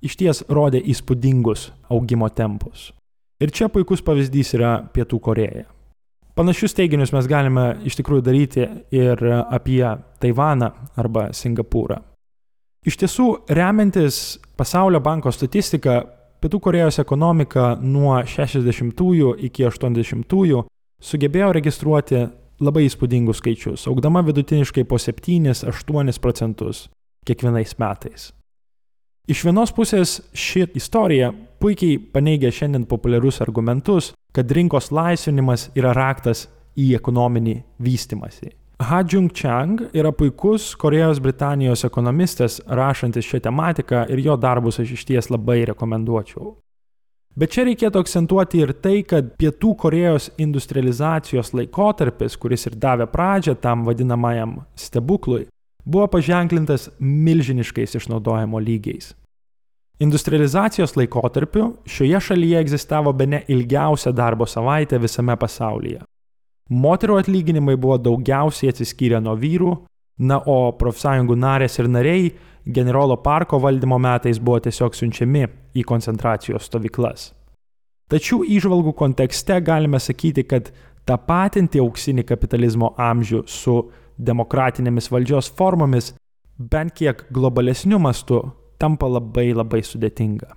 [0.02, 2.90] iš ties rodė įspūdingus augimo tempus.
[3.42, 5.64] Ir čia puikus pavyzdys yra Pietų Koreja.
[6.34, 9.82] Panašius teiginius mes galime iš tikrųjų daryti ir apie
[10.22, 11.98] Taivaną arba Singapūrą.
[12.88, 16.00] Iš tiesų, remiantis Pasaulio banko statistika,
[16.42, 20.64] Pietų Korejos ekonomika nuo 60-ųjų iki 80-ųjų
[21.02, 22.24] sugebėjo registruoti
[22.62, 26.88] labai įspūdingus skaičius, augdama vidutiniškai po 7-8 procentus
[27.26, 28.30] kiekvienais metais.
[29.30, 31.28] Iš vienos pusės ši istorija
[31.62, 38.50] puikiai paneigia šiandien populiarius argumentus, kad rinkos laisvinimas yra raktas į ekonominį vystimąsi.
[38.82, 44.90] Ha Jung Chang yra puikus Korejos Britanijos ekonomistas, rašantis šią tematiką ir jo darbus aš
[44.96, 46.56] iš ties labai rekomenduočiau.
[47.38, 53.54] Bet čia reikėtų akcentuoti ir tai, kad Pietų Korejos industrializacijos laikotarpis, kuris ir davė pradžią
[53.62, 55.46] tam vadinamajam stebuklui,
[55.84, 59.14] buvo paženklintas milžiniškais išnaudojimo lygiais.
[60.02, 66.00] Industrializacijos laikotarpiu šioje šalyje egzistavo be ne ilgiausia darbo savaitė visame pasaulyje.
[66.70, 69.76] Moterų atlyginimai buvo daugiausiai atsiskyrę nuo vyrų,
[70.18, 72.32] na o profsąjungų narės ir nariai
[72.64, 77.32] generolo parko valdymo metais buvo tiesiog siunčiami į koncentracijos stovyklas.
[78.10, 80.70] Tačiau įžvalgų kontekste galime sakyti, kad
[81.08, 83.76] tapatinti auksinį kapitalizmo amžių su
[84.24, 86.12] demokratinėmis valdžios formomis
[86.58, 88.42] bent kiek globalesniu mastu
[88.78, 90.52] tampa labai labai sudėtinga.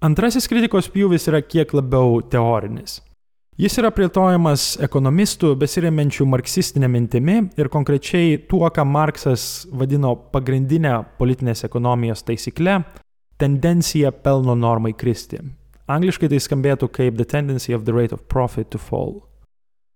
[0.00, 3.00] Antrasis kritikos pjūvis yra kiek labiau teorinis.
[3.60, 11.66] Jis yra plėtojamas ekonomistų besiriamenčių marksistinė mintimi ir konkrečiai tuo, ką Marksas vadino pagrindinę politinės
[11.68, 12.78] ekonomijos taisykle-
[13.42, 15.42] tendencija pelno normai kristi.
[15.88, 19.20] Angliškai tai skambėtų kaip the tendency of the rate of profit to fall.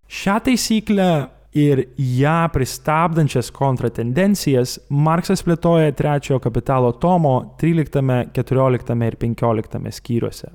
[0.08, 9.92] Šią taisyklę ir ją pristabdančias kontratendencijas Marksas plėtoja trečiojo kapitalo tomo 13, 14 ir 15
[9.94, 10.50] skyriuose.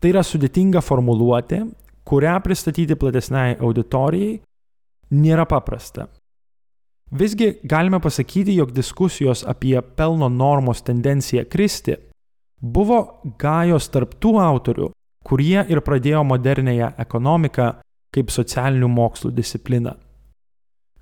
[0.00, 1.60] Tai yra sudėtinga formuluoti,
[2.06, 4.38] kurią pristatyti platesniai auditorijai
[5.16, 6.08] nėra paprasta.
[7.16, 11.94] Visgi galime pasakyti, jog diskusijos apie pelno normos tendenciją kristi
[12.60, 14.90] buvo gajos tarp tų autorių,
[15.26, 17.68] kurie ir pradėjo modernėją ekonomiką
[18.16, 19.94] kaip socialinių mokslų discipliną.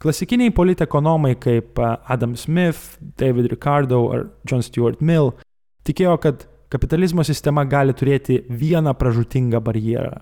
[0.04, 5.30] Klasikiniai politekonomai kaip Adam Smith, David Ricardo ar John Stuart Mill
[5.88, 10.18] tikėjo, kad kapitalizmo sistema gali turėti vieną pražutingą barjerą.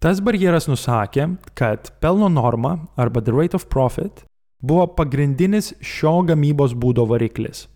[0.00, 1.26] Tas barjeras nusakė,
[1.58, 4.24] kad pelno norma arba the rate of profit
[4.64, 7.66] buvo pagrindinis šio gamybos būdo variklis,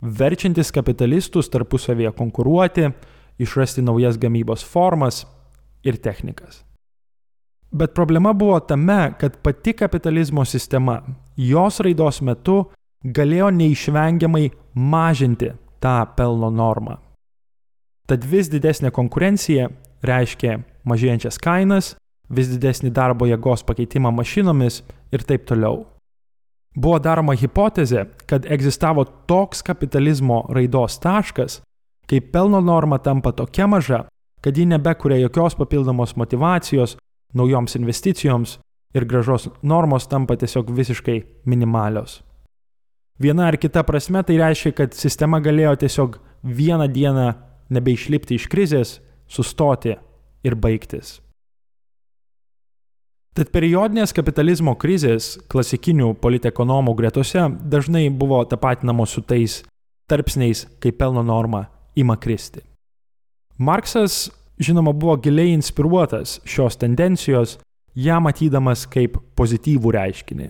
[0.00, 2.92] verčiantis kapitalistus tarpusavėje konkuruoti,
[3.42, 5.24] išrasti naujas gamybos formas
[5.82, 6.62] ir technikas.
[7.72, 11.00] Bet problema buvo tame, kad pati kapitalizmo sistema
[11.36, 12.66] jos raidos metu
[13.04, 16.98] galėjo neišvengiamai mažinti tą pelno normą.
[18.06, 19.70] Tad vis didesnė konkurencija
[20.04, 21.94] reiškia mažėjančias kainas,
[22.28, 24.82] vis didesnį darbo jėgos pakeitimą mašinomis
[25.12, 25.86] ir taip toliau.
[26.76, 31.60] Buvo daroma hipotezė, kad egzistavo toks kapitalizmo raidos taškas,
[32.08, 34.04] kai pelno norma tampa tokia maža,
[34.44, 36.96] kad ji nebekuria jokios papildomos motivacijos
[37.32, 38.58] naujoms investicijoms
[38.94, 42.20] ir gražos normos tampa tiesiog visiškai minimalios.
[43.18, 47.26] Viena ar kita prasme tai reiškia, kad sistema galėjo tiesiog vieną dieną
[47.72, 48.96] nebeišlipti iš krizės,
[49.28, 49.94] sustoti
[50.44, 51.20] ir baigtis.
[53.32, 59.62] Tad periodinės kapitalizmo krizės klasikinių politekonomų gretose dažnai buvo tapatinamos su tais
[60.10, 61.64] tarpsniais, kai pelno norma
[61.96, 62.60] ima kristi.
[63.56, 64.26] Marksas
[64.60, 67.58] žinoma, buvo giliai inspiruotas šios tendencijos,
[67.94, 70.48] ją matydamas kaip pozityvų reiškinį.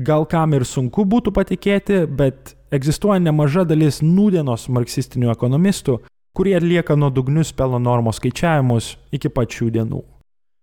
[0.00, 5.98] Gal kam ir sunku būtų patikėti, bet egzistuoja nemaža dalis nūdienos marksistinių ekonomistų,
[6.36, 10.00] kurie atlieka nuodugnius pelno normos skaičiavimus iki pačių dienų.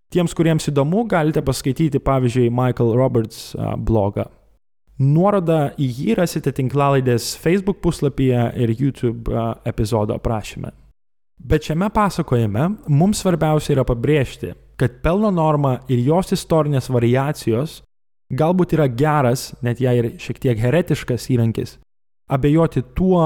[0.08, 4.24] Tiems, kuriems įdomu, galite paskaityti pavyzdžiui Michael Roberts blogą.
[4.98, 9.30] Nuorodą į jį rasite tinklalaidės Facebook puslapyje ir YouTube
[9.68, 10.72] epizodo aprašyme.
[11.38, 17.82] Bet šiame pasakojime mums svarbiausia yra pabrėžti, kad pelno norma ir jos istorinės variacijos
[18.30, 21.78] galbūt yra geras, net jei ir šiek tiek heretiškas įrankis,
[22.28, 23.22] abejoti tuo,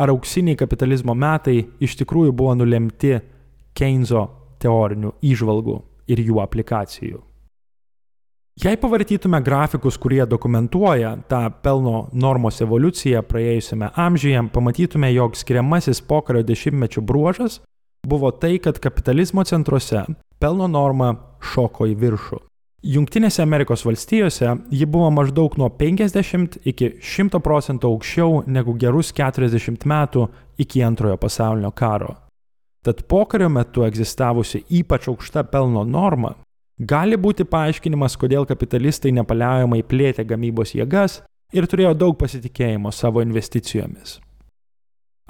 [0.00, 3.18] ar auksiniai kapitalizmo metai iš tikrųjų buvo nulemti
[3.76, 4.24] Keynes'o
[4.60, 5.76] teorinių įžvalgų
[6.10, 7.20] ir jų aplikacijų.
[8.56, 16.42] Jei pavartytume grafikus, kurie dokumentuoja tą pelno normos evoliuciją praėjusiame amžiuje, pamatytume, jog skiriamasis pokario
[16.42, 17.60] dešimtmečių bruožas
[18.06, 20.02] buvo tai, kad kapitalizmo centruose
[20.40, 22.40] pelno norma šoko į viršų.
[22.80, 29.84] Junktinėse Amerikos valstijose ji buvo maždaug nuo 50 iki 100 procentų aukščiau negu gerus 40
[29.84, 30.26] metų
[30.58, 32.14] iki antrojo pasaulinio karo.
[32.84, 36.34] Tad pokario metu egzistavusi ypač aukšta pelno norma
[36.80, 41.20] gali būti paaiškinimas, kodėl kapitalistai nepaliaujamai plėtė gamybos jėgas
[41.52, 44.18] ir turėjo daug pasitikėjimo savo investicijomis.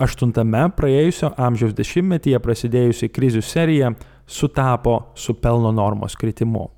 [0.00, 3.90] Aštuntame praėjusio amžiaus dešimtmetyje prasidėjusi krizių serija
[4.26, 6.70] sutapo su pelno normos kritimu.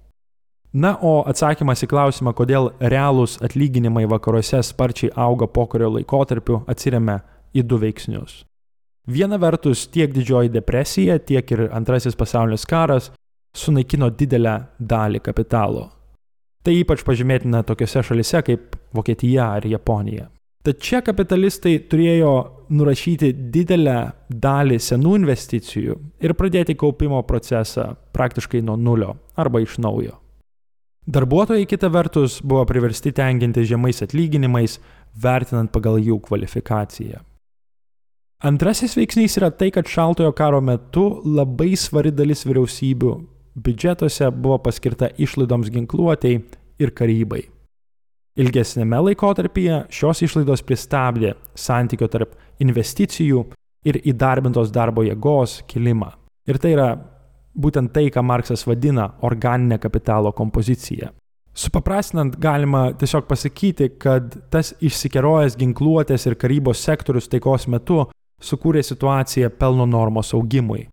[0.72, 7.20] Na, o atsakymas į klausimą, kodėl realūs atlyginimai vakaruose sparčiai auga pokario laikotarpiu, atsiriame
[7.52, 8.40] į du veiksnius.
[9.06, 13.10] Viena vertus tiek didžioji depresija, tiek ir antrasis pasaulinis karas
[13.56, 15.88] sunaikino didelę dalį kapitalo.
[16.62, 20.28] Tai ypač pažymėtina tokiose šalise kaip Vokietija ar Japonija.
[20.62, 22.32] Tad čia kapitalistai turėjo
[22.70, 23.96] nurašyti didelę
[24.30, 30.20] dalį senų investicijų ir pradėti kaupimo procesą praktiškai nuo nulio arba iš naujo.
[31.02, 34.78] Darbuotojai kita vertus buvo priversti tenkinti žemais atlyginimais,
[35.18, 37.18] vertinant pagal jų kvalifikaciją.
[38.46, 43.12] Antrasis veiksnys yra tai, kad šaltojo karo metu labai svari dalis vyriausybių
[43.54, 46.42] biudžetuose buvo paskirta išlaidoms ginkluotėjai
[46.82, 47.42] ir karybai.
[48.40, 52.32] Ilgesnėme laikotarpyje šios išlaidos pristabdė santykio tarp
[52.64, 53.44] investicijų
[53.84, 56.14] ir įdarbintos darbo jėgos kilimą.
[56.48, 56.88] Ir tai yra
[57.52, 61.12] būtent tai, ką Marksas vadina organinė kapitalo kompozicija.
[61.52, 68.06] Supaprastinant galima tiesiog pasakyti, kad tas išsikerojęs ginkluotės ir karybos sektorius taikos metu
[68.42, 70.86] sukūrė situaciją pelno normos augimui.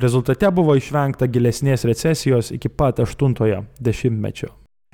[0.00, 4.48] Rezultate buvo išvengta gilesnės recesijos iki pat 80-ojo dešimtmečio.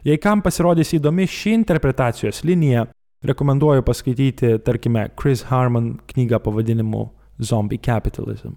[0.05, 2.87] Jei kam pasirodys įdomi ši interpretacijos linija,
[3.23, 7.09] rekomenduoju paskaityti, tarkime, Chris Harman knygą pavadinimu
[7.39, 8.57] Zombie Capitalism.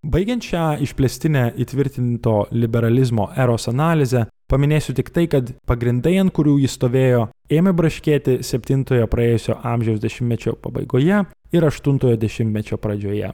[0.00, 6.76] Baigiant šią išplėstinę įtvirtinto liberalizmo eros analizę, paminėsiu tik tai, kad pagrindai, ant kurių jis
[6.78, 13.32] stovėjo, ėmė braškėti 7-ojo praėjusio amžiaus dešimtmečio pabaigoje ir 8-ojo dešimtmečio pradžioje.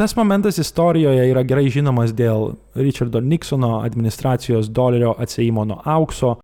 [0.00, 6.38] Tas momentas istorijoje yra gerai žinomas dėl Richardo Nixono administracijos dolerio atsėjimo nuo aukso,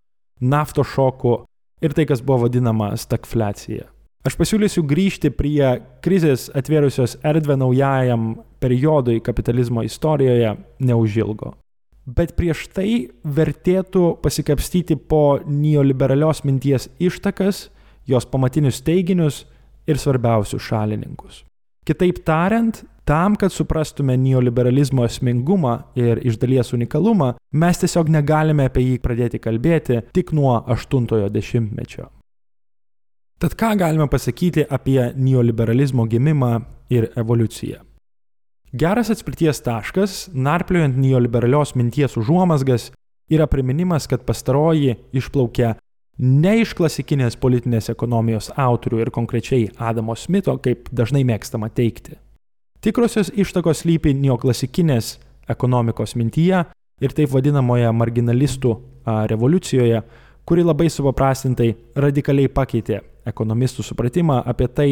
[0.44, 1.30] nafto šokų
[1.80, 3.86] ir tai, kas buvo vadinama stagflecija.
[4.28, 5.70] Aš pasiūlysiu grįžti prie
[6.04, 8.26] krizės atvėrusios erdvę naujajam
[8.60, 10.50] periodui kapitalizmo istorijoje
[10.90, 11.54] neužilgo.
[12.04, 12.90] Bet prieš tai
[13.24, 17.70] vertėtų pasikapstyti po neoliberalios minties ištakas,
[18.04, 19.46] jos pamatinius teiginius
[19.88, 21.40] ir svarbiausius šalininkus.
[21.88, 28.82] Kitaip tariant, tam, kad suprastume neoliberalizmo esmingumą ir iš dalies unikalumą, mes tiesiog negalime apie
[28.82, 32.08] jį pradėti kalbėti tik nuo 80-ojo dešimtmečio.
[33.38, 36.52] Tad ką galime pasakyti apie neoliberalizmo gimimą
[36.90, 37.84] ir evoliuciją?
[38.74, 42.90] Geras atspirties taškas, narpliojant neoliberalios minties užuomasgas,
[43.30, 45.76] yra priminimas, kad pastaroji išplaukia
[46.18, 52.18] ne iš klasikinės politinės ekonomijos autorių ir konkrečiai Adamo Smito, kaip dažnai mėgstama teikti.
[52.86, 55.16] Tikrosios ištakos lypi neoklasikinės
[55.50, 56.60] ekonomikos mintyje
[57.02, 58.76] ir taip vadinamoje marginalistų
[59.32, 60.04] revoliucijoje,
[60.46, 64.88] kuri labai supaprastintai radikaliai pakeitė ekonomistų supratimą apie tai,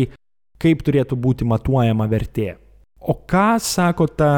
[0.59, 2.57] kaip turėtų būti matuojama vertė.
[2.99, 4.33] O ką sako ta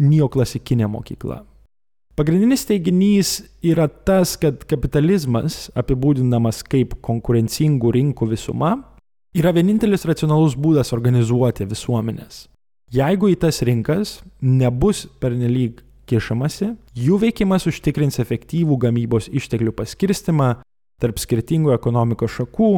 [0.00, 1.42] neoklasikinė mokykla?
[2.16, 8.78] Pagrindinis teiginys yra tas, kad kapitalizmas, apibūdinamas kaip konkurencingų rinkų visuma,
[9.36, 12.46] yra vienintelis racionalus būdas organizuoti visuomenės.
[12.94, 20.54] Jeigu į tas rinkas nebus pernelyg kišamasi, jų veikimas užtikrins efektyvų gamybos išteklių paskirstimą
[20.98, 22.70] tarp skirtingų ekonomikos šakų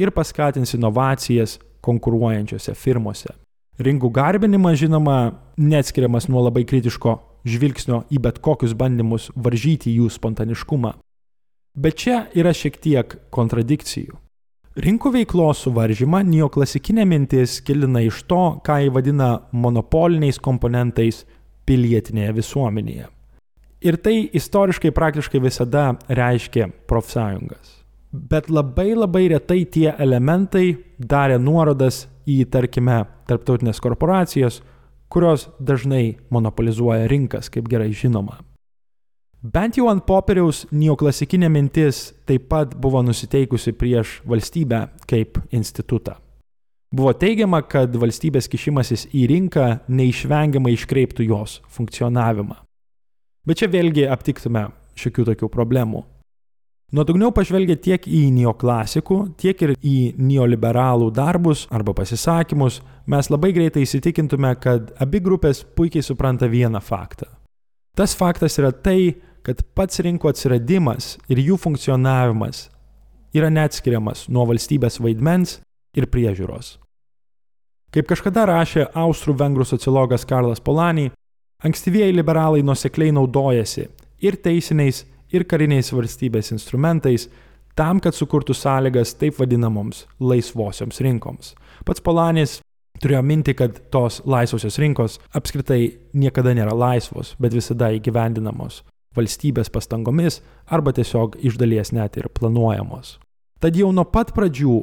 [0.00, 3.34] ir paskatins inovacijas konkuruojančiose firmose.
[3.78, 5.18] Rinkų garbinimas, žinoma,
[5.60, 10.96] neatskiriamas nuo labai kritiško žvilgsnio į bet kokius bandymus varžyti jų spontaniškumą.
[11.78, 14.16] Bet čia yra šiek tiek kontradikcijų.
[14.78, 21.24] Rinkų veiklos suvaržymą neoklasikinė mintis kilina iš to, ką jį vadina monopoliniais komponentais
[21.66, 23.08] pilietinėje visuomenėje.
[23.82, 27.74] Ir tai istoriškai praktiškai visada reiškia profsąjungas.
[28.12, 34.62] bet labai labai retai tie elementai darė nuorodas į, tarkime, tarptautinės korporacijas,
[35.12, 38.38] kurios dažnai monopolizuoja rinkas, kaip gerai žinoma.
[39.38, 46.16] Bent jau ant popieriaus neoklasikinė mintis taip pat buvo nusiteikusi prieš valstybę kaip institutą.
[46.90, 52.56] Buvo teigiama, kad valstybės kišimasis į rinką neišvengiamai iškreiptų jos funkcionavimą.
[53.46, 54.64] Bet čia vėlgi aptiktume
[54.98, 56.02] šiokių tokių problemų.
[56.98, 63.86] Nuodugniau pažvelgia tiek į neoklasikų, tiek ir į neoliberalų darbus arba pasisakymus, mes labai greitai
[63.86, 67.28] įsitikintume, kad abi grupės puikiai supranta vieną faktą.
[67.98, 69.16] Tas faktas yra tai,
[69.48, 72.66] kad pats rinkų atsiradimas ir jų funkcionavimas
[73.32, 75.54] yra neatskiriamas nuo valstybės vaidmens
[75.96, 76.74] ir priežiūros.
[77.88, 81.06] Kaip kažkada rašė austrų-vengrų sociologas Karlas Polani,
[81.64, 83.86] ankstyvieji liberalai nusekliai naudojasi
[84.20, 87.30] ir teisiniais, ir kariniais valstybės instrumentais
[87.78, 91.54] tam, kad sukurtų sąlygas taip vadinamoms laisvosioms rinkoms.
[91.88, 92.58] Pats Polanis
[93.00, 95.80] turėjo minti, kad tos laisvosios rinkos apskritai
[96.12, 98.82] niekada nėra laisvos, bet visada įgyvendinamos
[99.16, 103.18] valstybės pastangomis arba tiesiog iš dalies net ir planuojamos.
[103.58, 104.74] Tad jau nuo pat pradžių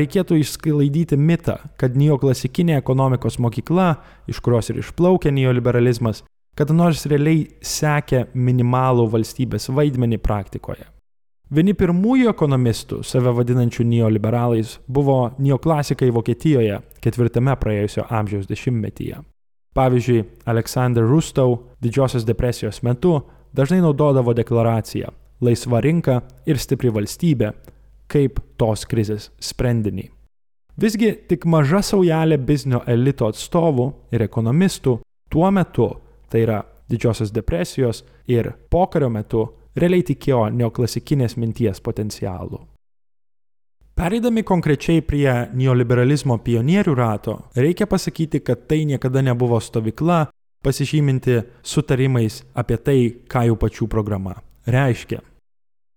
[0.00, 3.92] reikėtų išsklaidyti mitą, kad neoklasikinė ekonomikos mokykla,
[4.26, 6.24] iš kurios ir išplaukė neoliberalizmas,
[6.58, 10.88] kada nors realiai sekė minimalų valstybės vaidmenį praktikoje.
[11.54, 19.20] Vieni pirmųjų ekonomistų, save vadinančių neoliberalais, buvo neoklasikai Vokietijoje ketvirtame praėjusio amžiaus dešimtmetyje.
[19.76, 23.20] Pavyzdžiui, Aleksandr Rustau didžiosios depresijos metu
[23.56, 27.52] dažnai naudodavo deklaraciją laisva rinka ir stipri valstybė
[28.10, 30.10] kaip tos krizės sprendinį.
[30.76, 34.98] Visgi tik maža saujelė biznio elito atstovų ir ekonomistų
[35.32, 35.88] tuo metu
[36.30, 42.60] tai yra didžiosios depresijos ir pokario metu realiai tikėjo neoklasikinės minties potencialu.
[43.96, 50.26] Pereidami konkrečiai prie neoliberalizmo pionierių rato, reikia pasakyti, kad tai niekada nebuvo stovykla,
[50.64, 55.20] pasižyminti sutarimais apie tai, ką jų pačių programa reiškia.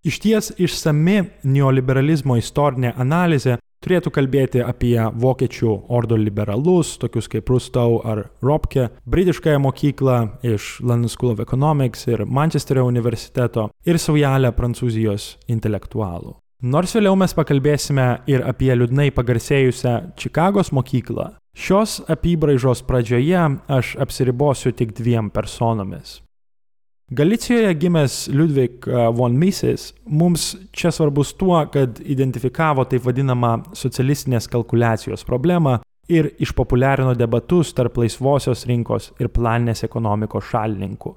[0.07, 7.99] Iš ties išsami neoliberalizmo istorinė analizė turėtų kalbėti apie vokiečių ordo liberalus, tokius kaip Rustau
[8.07, 15.35] ar Ropke, britiškąją mokyklą iš London School of Economics ir Manchesterio universiteto ir saujelę prancūzijos
[15.47, 16.35] intelektualų.
[16.59, 24.71] Nors vėliau mes pakalbėsime ir apie liūdnai pagarsėjusią Čikagos mokyklą, šios apybraižos pradžioje aš apsiribosiu
[24.71, 26.21] tik dviem personomis.
[27.11, 34.47] Galicijoje gimęs Ludvig uh, von Mises mums čia svarbus tuo, kad identifikavo taip vadinamą socialistinės
[34.47, 41.15] kalkulacijos problemą ir išpopuliarino debatus tarp laisvosios rinkos ir planinės ekonomikos šalininkų.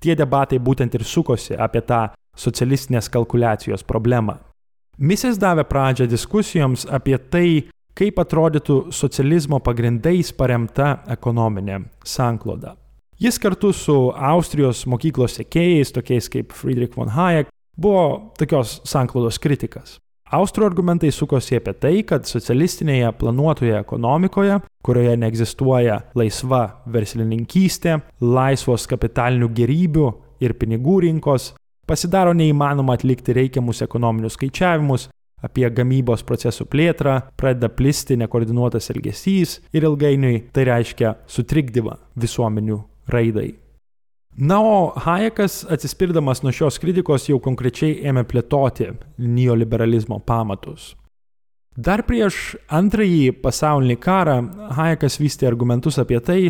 [0.00, 4.36] Tie debatai būtent ir sukosi apie tą socialistinės kalkulacijos problemą.
[4.98, 7.48] Mises davė pradžią diskusijoms apie tai,
[8.00, 12.74] kaip atrodytų socializmo pagrindais paremta ekonominė sankloda.
[13.20, 19.98] Jis kartu su Austrijos mokyklos sekėjais, tokiais kaip Friedrich von Hayek, buvo tokios sanklodos kritikas.
[20.30, 29.50] Austrų argumentai sukosi apie tai, kad socialistinėje planuotoje ekonomikoje, kurioje neegzistuoja laisva verslininkystė, laisvos kapitalinių
[29.58, 30.06] gerybių
[30.40, 31.50] ir pinigų rinkos,
[31.90, 35.10] pasidaro neįmanoma atlikti reikiamus ekonominius skaičiavimus
[35.44, 42.78] apie gamybos procesų plėtrą, pradeda plisti nekoordinuotas elgesys ir ilgainiui tai reiškia sutrikdymą visuomenių
[43.10, 43.50] raidai.
[44.40, 50.94] Na, o Hayekas, atsispirdamas nuo šios kritikos, jau konkrečiai ėmė plėtoti neoliberalizmo pamatus.
[51.76, 54.36] Dar prieš antrąjį pasaulinį karą
[54.78, 56.40] Hayekas vystė argumentus apie tai,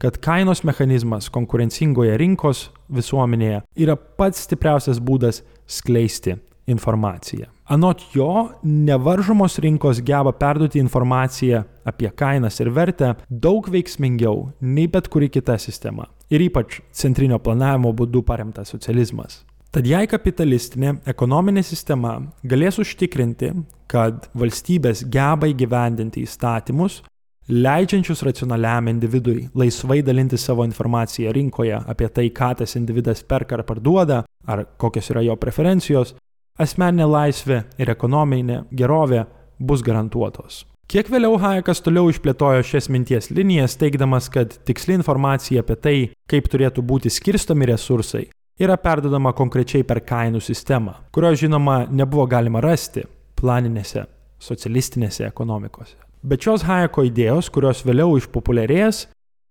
[0.00, 6.36] kad kainos mechanizmas konkurencingoje rinkos visuomenėje yra pats stipriausias būdas skleisti
[6.66, 7.46] informaciją.
[7.66, 15.08] Anot jo, nevaržomos rinkos geba perduoti informaciją apie kainas ir vertę daug veiksmingiau nei bet
[15.08, 16.06] kuri kita sistema.
[16.30, 19.42] Ir ypač centrinio planavimo būdu paremtas socializmas.
[19.74, 22.14] Tad jei kapitalistinė ekonominė sistema
[22.48, 23.50] galės užtikrinti,
[23.90, 27.02] kad valstybės geba įgyvendinti įstatymus,
[27.48, 33.66] leidžiančius racionaliam individui laisvai dalinti savo informaciją rinkoje apie tai, ką tas individas perka ar
[33.66, 36.14] parduoda, ar kokios yra jo preferencijos,
[36.58, 39.26] asmeninė laisvė ir ekonominė gerovė
[39.58, 40.64] bus garantuotos.
[40.86, 45.96] Kiek vėliau Hayekas toliau išplėtojo šias minties linijas, teikdamas, kad tiksli informacija apie tai,
[46.30, 48.28] kaip turėtų būti skirstomi resursai,
[48.62, 53.02] yra perdodama konkrečiai per kainų sistemą, kurio žinoma nebuvo galima rasti
[53.36, 54.06] planinėse
[54.38, 55.96] socialistinėse ekonomikose.
[56.22, 59.08] Bet šios Hayeko idėjos, kurios vėliau išpopuliarės,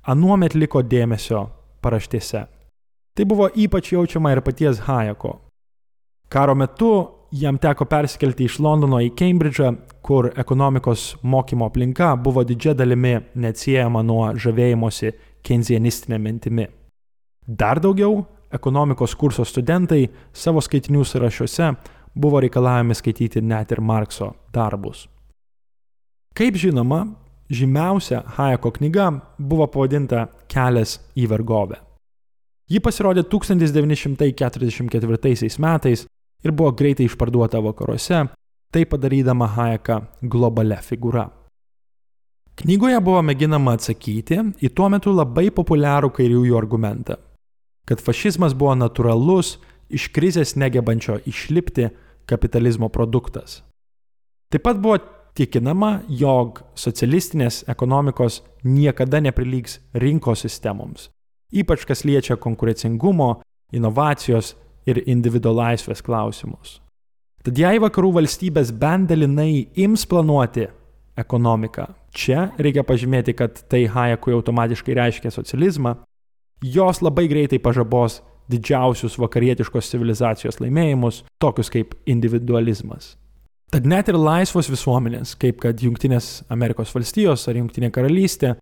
[0.08, 1.50] anuomet liko dėmesio
[1.84, 2.46] paraštėse.
[3.16, 5.38] Tai buvo ypač jaučiama ir paties Hayeko,
[6.30, 12.74] Karo metu jam teko persikelti iš Londono į Cambridge'ą, kur ekonomikos mokymo aplinka buvo didžia
[12.78, 15.12] dalimi neatsiejama nuo žavėjimosi
[15.46, 16.68] kenzianistinė mintimi.
[17.48, 21.74] Dar daugiau, ekonomikos kurso studentai savo skaitinių sąrašuose
[22.16, 25.08] buvo reikalavami skaityti net ir Markso darbus.
[26.36, 27.08] Kaip žinoma,
[27.50, 31.76] žymiausia Hayeko knyga buvo pavadinta Kelias į vergovę.
[32.66, 36.06] Ji pasirodė 1944 metais
[36.46, 38.26] ir buvo greitai išparduota vakaruose,
[38.72, 41.26] tai padarydama Hayeką globalia figūra.
[42.56, 47.18] Knygoje buvo mėginama atsakyti į tuo metu labai populiarų kairiųjų argumentą,
[47.88, 49.58] kad fašizmas buvo natūralus,
[49.92, 51.90] iš krizės negebančio išlipti
[52.26, 53.60] kapitalizmo produktas.
[54.50, 54.98] Taip pat buvo
[55.36, 61.10] tikinama, jog socialistinės ekonomikos niekada neprilygs rinkos sistemoms,
[61.52, 63.42] ypač kas liečia konkurencingumo,
[63.76, 64.56] inovacijos
[64.86, 66.80] ir individuo laisvės klausimus.
[67.46, 70.66] Tad jei vakarų valstybės bent dalinai ims planuoti
[71.18, 75.96] ekonomiką, čia reikia pažymėti, kad tai Hayekui automatiškai reiškia socializmą,
[76.66, 78.22] jos labai greitai pažabos
[78.52, 83.16] didžiausius vakarietiškos civilizacijos laimėjimus, tokius kaip individualizmas.
[83.74, 88.54] Tad net ir laisvos visuomenės, kaip kad Junktinės Amerikos valstijos ar Junktinė karalystė,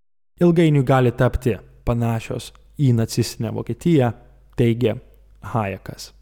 [0.41, 4.13] ilgainiui gali tapti panašios į nacistinę Vokietiją,
[4.57, 4.95] teigia
[5.53, 6.12] Hayekas.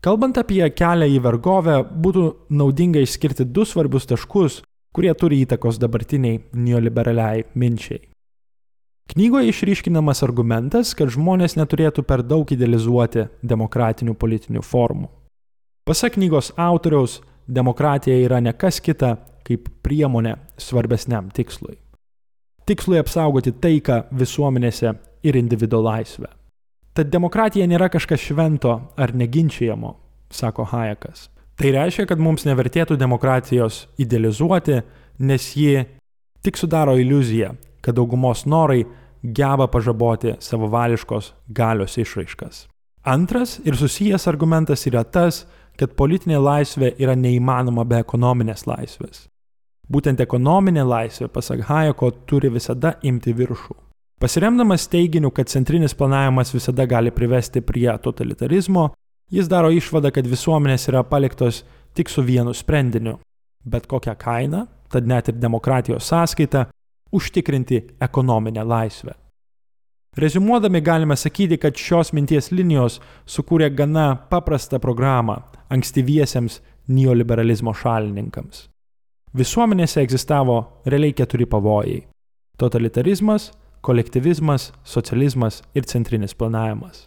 [0.00, 2.22] Kalbant apie kelią į vergovę, būtų
[2.56, 4.62] naudinga išskirti du svarbius taškus,
[4.96, 8.00] kurie turi įtakos dabartiniai neoliberaliai minčiai.
[9.12, 15.10] Knygoje išryškinamas argumentas, kad žmonės neturėtų per daug idealizuoti demokratinių politinių formų.
[15.84, 21.76] Pasak knygos autoriaus, demokratija yra ne kas kita kaip priemonė svarbesniam tikslui.
[22.64, 24.94] Tikslui apsaugoti taiką visuomenėse
[25.26, 26.30] ir individuo laisvę.
[26.94, 29.94] Tad demokratija nėra kažkas švento ar neginčiamo,
[30.30, 31.28] sako Hayekas.
[31.60, 34.80] Tai reiškia, kad mums nevertėtų demokratijos idealizuoti,
[35.20, 35.84] nes ji
[36.42, 37.52] tik sudaro iliuziją,
[37.84, 38.86] kad daugumos norai
[39.22, 42.66] geba pažaboti savavališkos galios išraiškas.
[43.04, 45.44] Antras ir susijęs argumentas yra tas,
[45.76, 49.28] kad politinė laisvė yra neįmanoma be ekonominės laisvės.
[49.90, 53.76] Būtent ekonominė laisvė, pasak Hayeko, turi visada imti viršų.
[54.20, 58.90] Pasiremdamas teiginiu, kad centrinis planavimas visada gali privesti prie totalitarizmo,
[59.32, 61.62] jis daro išvadą, kad visuomenės yra paliktos
[61.96, 63.16] tik su vienu sprendiniu-
[63.72, 66.66] bet kokią kainą, tad net ir demokratijos sąskaita,
[67.12, 69.14] užtikrinti ekonominę laisvę.
[70.16, 78.68] Rezumuodami galime sakyti, kad šios minties linijos sukūrė gana paprastą programą ankstyviesiems neoliberalizmo šalininkams.
[79.34, 82.02] Visuomenėse egzistavo realiai keturi pavojai-
[82.60, 87.06] totalitarizmas, kolektyvizmas, socializmas ir centrinis planavimas.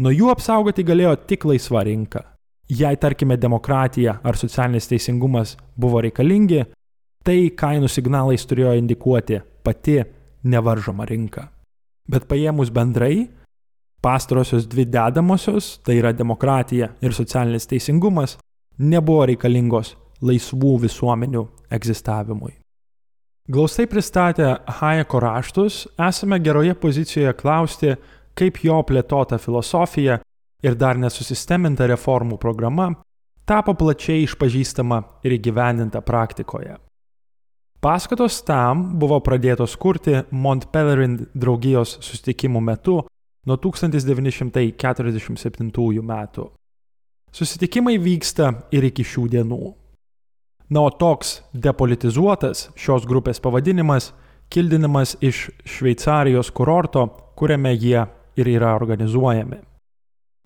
[0.00, 2.22] Nuo jų apsaugoti galėjo tik laisva rinka.
[2.70, 6.62] Jei, tarkime, demokratija ar socialinis teisingumas buvo reikalingi,
[7.26, 9.98] tai kainų signalais turėjo indikuoti pati
[10.46, 11.48] nevaržoma rinka.
[12.10, 13.26] Bet paėmus bendrai,
[14.00, 18.38] pastarosios dvi dedamosios, tai yra demokratija ir socialinis teisingumas,
[18.78, 22.59] nebuvo reikalingos laisvų visuomenių egzistavimui.
[23.50, 27.94] Glaustai pristatę Hayeko raštus, esame geroje pozicijoje klausti,
[28.38, 30.20] kaip jo plėtota filosofija
[30.62, 32.92] ir dar nesusisteminta reformų programa
[33.50, 36.78] tapo plačiai išpažįstama ir įgyvendinta praktikoje.
[37.82, 43.02] Paskatos tam buvo pradėtos kurti Montpellerin draugijos susitikimų metu
[43.46, 46.44] nuo 1947 metų.
[47.34, 49.79] Susitikimai vyksta ir iki šių dienų.
[50.70, 54.12] Na, o toks depolitizuotas šios grupės pavadinimas
[54.50, 58.04] kildinamas iš Šveicarijos kurorto, kuriame jie
[58.38, 59.58] ir yra organizuojami.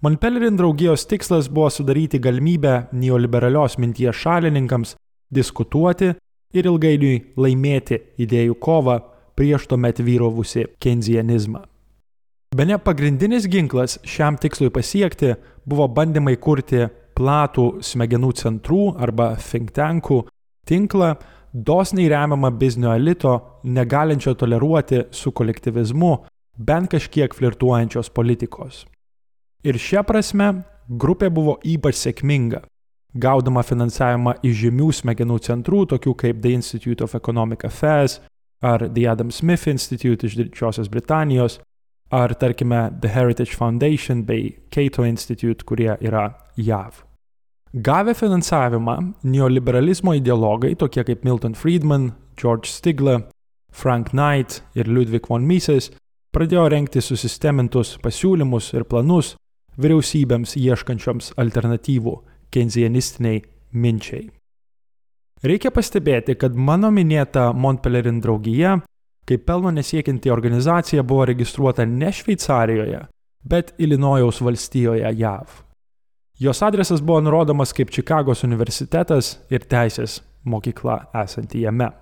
[0.05, 4.97] Montpellerin draugijos tikslas buvo sudaryti galimybę neoliberalios minties šalininkams
[5.33, 6.11] diskutuoti
[6.55, 8.99] ir ilgainiui laimėti idėjų kovą
[9.37, 11.65] prieš tuomet vyrovusi kenzianizmą.
[12.55, 15.33] Bene pagrindinis ginklas šiam tikslui pasiekti
[15.67, 16.85] buvo bandymai kurti
[17.17, 20.25] platų smegenų centrų arba think tankų
[20.67, 21.15] tinklą,
[21.55, 26.13] dosniai remiamą biznio elito, negalinčio toleruoti su kolektyvizmu
[26.59, 28.85] bent kažkiek flirtuojančios politikos.
[29.65, 32.65] Ir šia prasme grupė buvo ypač sėkminga,
[33.15, 38.21] gaudama finansavimą iš žymių smegenų centrų, tokių kaip The Institute of Economic Affairs
[38.65, 41.61] ar The Adam Smith Institute iš Didžiosios Britanijos,
[42.11, 47.03] ar tarkime The Heritage Foundation bei Cato Institute, kurie yra JAV.
[47.75, 53.21] Gavę finansavimą, neoliberalizmo ideologai tokie kaip Milton Friedman, George Stigler,
[53.73, 55.91] Frank Knight ir Ludwig von Mises
[56.35, 59.35] pradėjo renkti susistemintus pasiūlymus ir planus
[59.79, 62.15] vyriausybėms ieškančioms alternatyvų
[62.55, 63.43] kenzianistiniai
[63.75, 64.29] minčiai.
[65.45, 68.79] Reikia pastebėti, kad mano minėta Montpellierin draugija,
[69.27, 73.03] kaip pelno nesiekinti organizacija, buvo registruota ne Šveicarijoje,
[73.43, 75.64] bet Ilinojaus valstijoje JAV.
[76.39, 81.93] Jos adresas buvo nurodomas kaip Čikagos universitetas ir teisės mokykla esanti jame.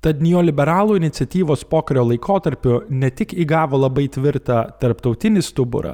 [0.00, 5.92] Tad neoliberalų iniciatyvos pokario laikotarpiu ne tik įgavo labai tvirtą tarptautinį stuburą,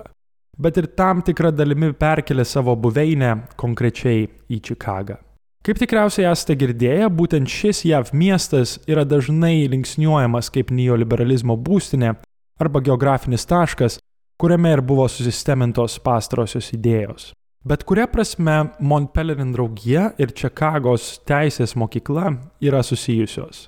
[0.58, 5.18] bet ir tam tikrą dalimi perkelė savo buveinę konkrečiai į Čikagą.
[5.66, 12.14] Kaip tikriausiai esate girdėję, būtent šis JAV miestas yra dažnai linksniuojamas kaip neoliberalizmo būstinė
[12.62, 13.98] arba geografinis taškas,
[14.40, 17.32] kuriame ir buvo susistemintos pastarosios idėjos.
[17.60, 22.30] Bet kuria prasme Montpellierin draugija ir Čikagos teisės mokykla
[22.64, 23.66] yra susijusios.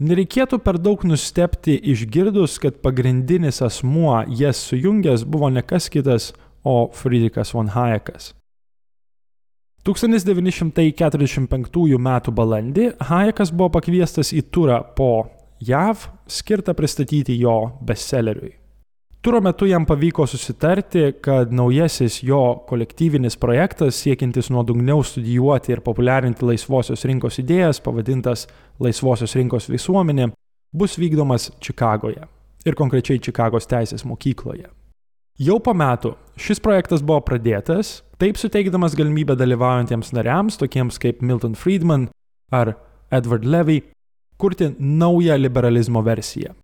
[0.00, 6.30] Nereikėtų per daug nustepti išgirdus, kad pagrindinis asmuo jas sujungęs buvo ne kas kitas,
[6.64, 8.32] o Friedrichas von Hayekas.
[9.84, 12.08] 1945 m.
[12.32, 15.28] balandį Hayekas buvo pakviestas į turą po
[15.60, 18.61] JAV, skirtą pristatyti jo bestselleriui.
[19.22, 26.42] Turo metu jam pavyko susitarti, kad naujasis jo kolektyvinis projektas, siekintis nuodugniau studijuoti ir populiarinti
[26.42, 28.48] laisvosios rinkos idėjas, pavadintas
[28.82, 30.32] Laisvosios rinkos visuomenė,
[30.74, 32.26] bus vykdomas Čikagoje
[32.66, 34.66] ir konkrečiai Čikagos teisės mokykloje.
[35.38, 41.54] Jau po metų šis projektas buvo pradėtas, taip suteikdamas galimybę dalyvaujantiems nariams, tokiems kaip Milton
[41.54, 42.08] Friedman
[42.50, 42.74] ar
[43.14, 43.84] Edward Levy,
[44.34, 46.56] kurti naują liberalizmo versiją.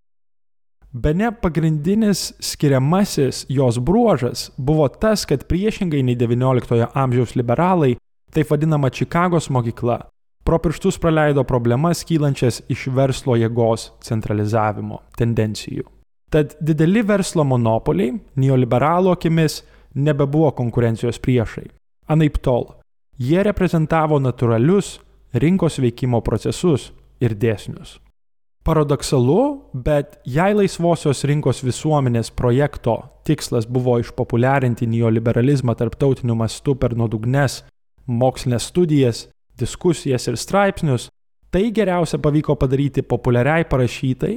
[0.92, 7.96] Be ne pagrindinis skiriamasis jos bruožas buvo tas, kad priešingai nei XIX amžiaus liberalai,
[8.32, 9.98] taip vadinama Čikagos mokykla,
[10.44, 15.84] pro pirštus praleido problemas kylančias iš verslo jėgos centralizavimo tendencijų.
[16.32, 19.62] Tad dideli verslo monopoliai, neoliberalų akimis,
[19.94, 21.68] nebebuvo konkurencijos priešai.
[22.08, 22.64] Anaip tol,
[23.20, 24.98] jie reprezentavo natūralius
[25.36, 27.98] rinkos veikimo procesus ir dėsnius.
[28.68, 37.64] Paradoksalu, bet jei laisvosios rinkos visuomenės projekto tikslas buvo išpopuliarinti neoliberalizmą tarptautiniu mastu per nuodugnes
[38.04, 41.08] mokslinės studijas, diskusijas ir straipsnius,
[41.48, 44.34] tai geriausia pavyko padaryti populiariai parašytai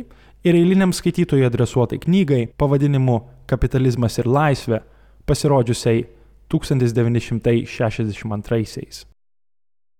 [0.47, 4.79] ir eiliniam skaitytojui adresuotai knygai pavadinimu Kapitalizmas ir laisvė,
[5.27, 6.07] pasirodžiusiai
[6.53, 9.03] 1962-aisiais.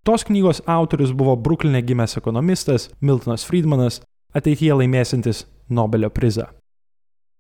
[0.07, 3.99] Tos knygos autorius buvo Bruklinė gimęs ekonomistas Miltonas Friedmanas,
[4.38, 6.47] ateityje laimėsintis Nobelio prizą.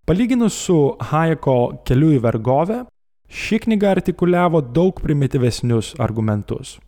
[0.07, 0.77] Palyginus su
[1.11, 2.83] Hayeko keliu į vergovę,
[3.31, 6.79] ši knyga artikuliavo daug primityvesnius argumentus.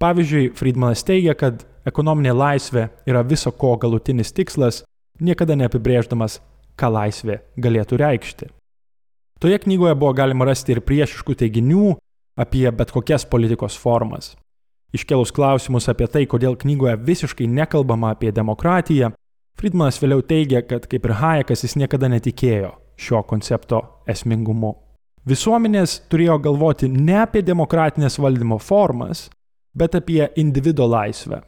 [0.00, 4.82] Pavyzdžiui, Friedmanas teigia, kad ekonominė laisvė yra viso ko galutinis tikslas
[5.20, 6.40] niekada neapibrėždamas,
[6.76, 8.50] ką laisvė galėtų reikšti.
[9.40, 11.94] Toje knygoje buvo galima rasti ir priešiškų teiginių
[12.40, 14.34] apie bet kokias politikos formas.
[14.96, 19.10] Iškelus klausimus apie tai, kodėl knygoje visiškai nekalbama apie demokratiją,
[19.56, 23.78] Friedmanas vėliau teigia, kad kaip ir Hayekas jis niekada netikėjo šio koncepto
[24.08, 24.74] esmingumu.
[25.26, 29.30] Visuomenės turėjo galvoti ne apie demokratinės valdymo formas,
[29.74, 31.40] bet apie individo laisvę,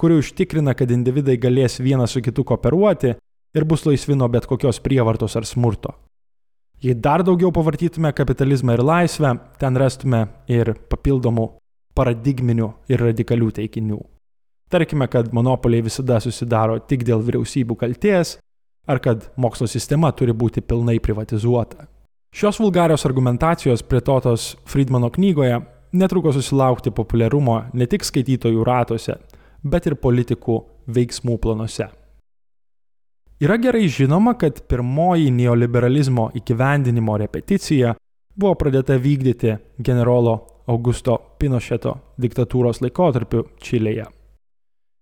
[0.00, 3.12] kuri užtikrina, kad individai galės vienas su kitu kooperuoti
[3.54, 5.92] ir bus laisvi nuo bet kokios prievartos ar smurto.
[6.80, 11.44] Jei dar daugiau pavartytume kapitalizmą ir laisvę, ten rastume ir papildomų
[11.92, 14.00] paradigminių ir radikalių teikinių.
[14.70, 18.36] Tarkime, kad monopoliai visada susidaro tik dėl vyriausybių kalties,
[18.86, 21.88] ar kad mokslo sistema turi būti pilnai privatizuota.
[22.30, 25.58] Šios vulgarios argumentacijos plėtotos Friedmano knygoje
[25.92, 29.16] netruko susilaukti populiarumo ne tik skaitytojų ratuose,
[29.66, 31.88] bet ir politikų veiksmų planuose.
[33.40, 37.96] Yra gerai žinoma, kad pirmoji neoliberalizmo įgyvendinimo repeticija
[38.36, 40.38] buvo pradėta vykdyti generolo
[40.70, 44.06] Augusto Pinošeto diktatūros laikotarpiu Čilėje.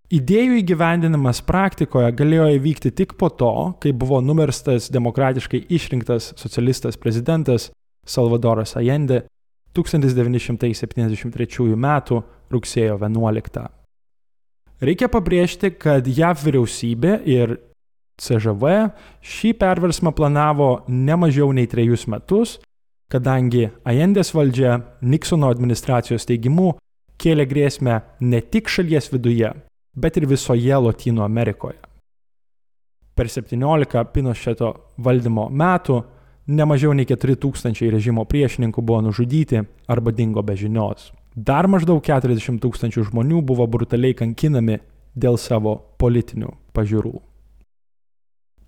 [0.09, 7.67] Idėjų įgyvendinimas praktikoje galėjo įvykti tik po to, kai buvo numerstas demokratiškai išrinktas socialistas prezidentas
[8.09, 9.27] Salvadoras Allende
[9.77, 11.91] 1973 m.
[12.49, 13.69] rugsėjo 11.
[14.81, 17.59] Reikia pabrėžti, kad JAV vyriausybė ir
[18.17, 18.89] CŽV
[19.21, 22.57] šį perversmą planavo ne mažiau nei trejus metus,
[23.13, 26.79] kadangi Ajendės valdžia Nixono administracijos teigimu
[27.21, 29.53] kėlė grėsmę ne tik šalies viduje,
[29.99, 31.79] bet ir visoje Latino Amerikoje.
[33.15, 34.73] Per 17 Pinošeto
[35.03, 36.03] valdymo metų
[36.55, 41.11] ne mažiau nei 4000 režimo priešininkų buvo nužudyti arba dingo be žinios.
[41.35, 44.79] Dar maždaug 40 tūkstančių žmonių buvo brutaliai kankinami
[45.19, 47.19] dėl savo politinių pažiūrų.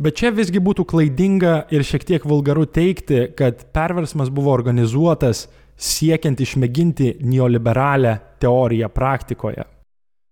[0.00, 5.44] Bet čia visgi būtų klaidinga ir šiek tiek vulgaru teikti, kad perversmas buvo organizuotas
[5.76, 9.66] siekiant išmėginti neoliberalią teoriją praktikoje.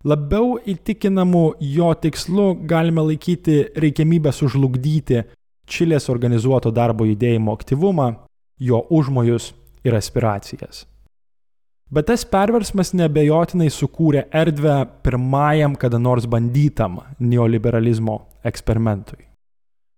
[0.07, 5.25] Labiau įtikinamų jo tikslu galime laikyti reikiamybę sužlugdyti
[5.69, 8.07] Čilės organizuoto darbo judėjimo aktyvumą,
[8.63, 9.51] jo užmojus
[9.85, 10.87] ir aspiracijas.
[11.91, 18.19] Bet tas perversmas nebejotinai sukūrė erdvę pirmajam kada nors bandytam neoliberalizmo
[18.49, 19.27] eksperimentui.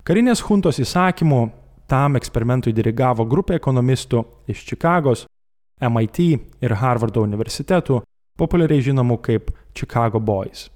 [0.03, 1.40] Karinės huntos įsakymu
[1.90, 5.26] tam eksperimentui dirigavo grupė ekonomistų iš Čikagos,
[5.80, 6.20] MIT
[6.62, 8.01] ir Harvardo universitetų,
[8.41, 10.68] populiariai žinomų kaip Chicago Boys.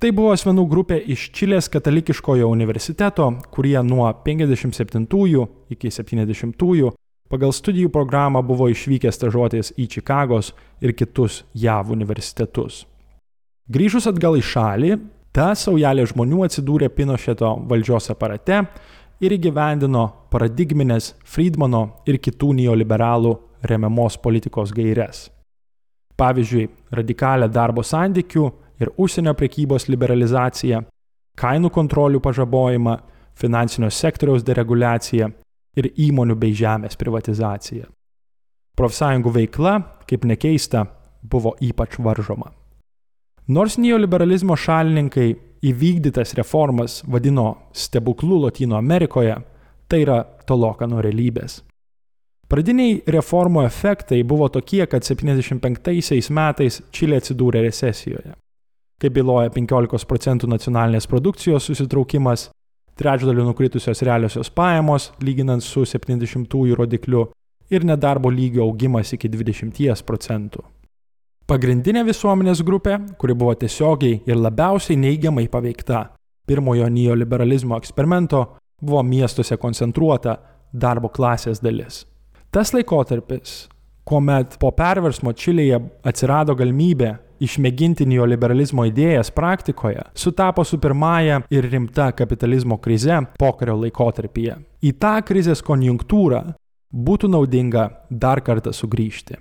[0.00, 5.06] Tai buvo asmenų grupė iš Čilės katalikiškojo universiteto, kurie nuo 57
[5.70, 6.56] iki 70
[7.30, 10.48] Pagal studijų programą buvo išvykę stažuotis į Čikagos
[10.82, 12.80] ir kitus JAV universitetus.
[13.70, 14.96] Grįžus atgal į šalį,
[15.30, 18.64] ta saujelė žmonių atsidūrė Pinošeto valdžios aparate
[19.22, 25.28] ir įgyvendino paradigminės Friedmano ir kitų neoliberalų remiamos politikos gairias.
[26.20, 28.46] Pavyzdžiui, radikalią darbo santykių
[28.80, 30.82] ir užsienio prekybos liberalizaciją,
[31.40, 32.96] kainų kontrolių pažabojimą,
[33.40, 35.30] finansinio sektoriaus deregulaciją
[35.80, 37.88] ir įmonių bei žemės privatizacija.
[38.76, 39.74] Profsąjungų veikla,
[40.08, 40.84] kaip nekeista,
[41.22, 42.52] buvo ypač varžoma.
[43.50, 45.30] Nors neoliberalizmo šalininkai
[45.66, 49.36] įvykdytas reformas vadino stebuklu Latino Amerikoje,
[49.88, 51.60] tai yra toloka nuo realybės.
[52.50, 58.32] Pradiniai reformų efektai buvo tokie, kad 75 metais Čilė atsidūrė recesijoje.
[59.00, 62.48] Kaip byloja 15 procentų nacionalinės produkcijos susitraukimas,
[62.98, 67.28] trečdaliu nukritusios realiosios pajamos, lyginant su 70-ųjų rodikliu,
[67.70, 70.66] ir nedarbo lygio augimas iki 20 procentų.
[71.46, 76.08] Pagrindinė visuomenės grupė, kuri buvo tiesiogiai ir labiausiai neigiamai paveikta
[76.50, 78.44] pirmojo neoliberalizmo eksperimento,
[78.82, 80.36] buvo miestuose koncentruota
[80.72, 82.09] darbo klasės dalis.
[82.50, 83.68] Tas laikotarpis,
[84.02, 87.10] kuomet po perversmo Čilėje atsirado galimybė
[87.46, 94.56] išmėginti neoliberalizmo idėjas praktikoje, sutapo su pirmąja ir rimta kapitalizmo krize pokario laikotarpyje.
[94.82, 96.42] Į tą krizės konjunktūrą
[96.90, 99.38] būtų naudinga dar kartą sugrįžti.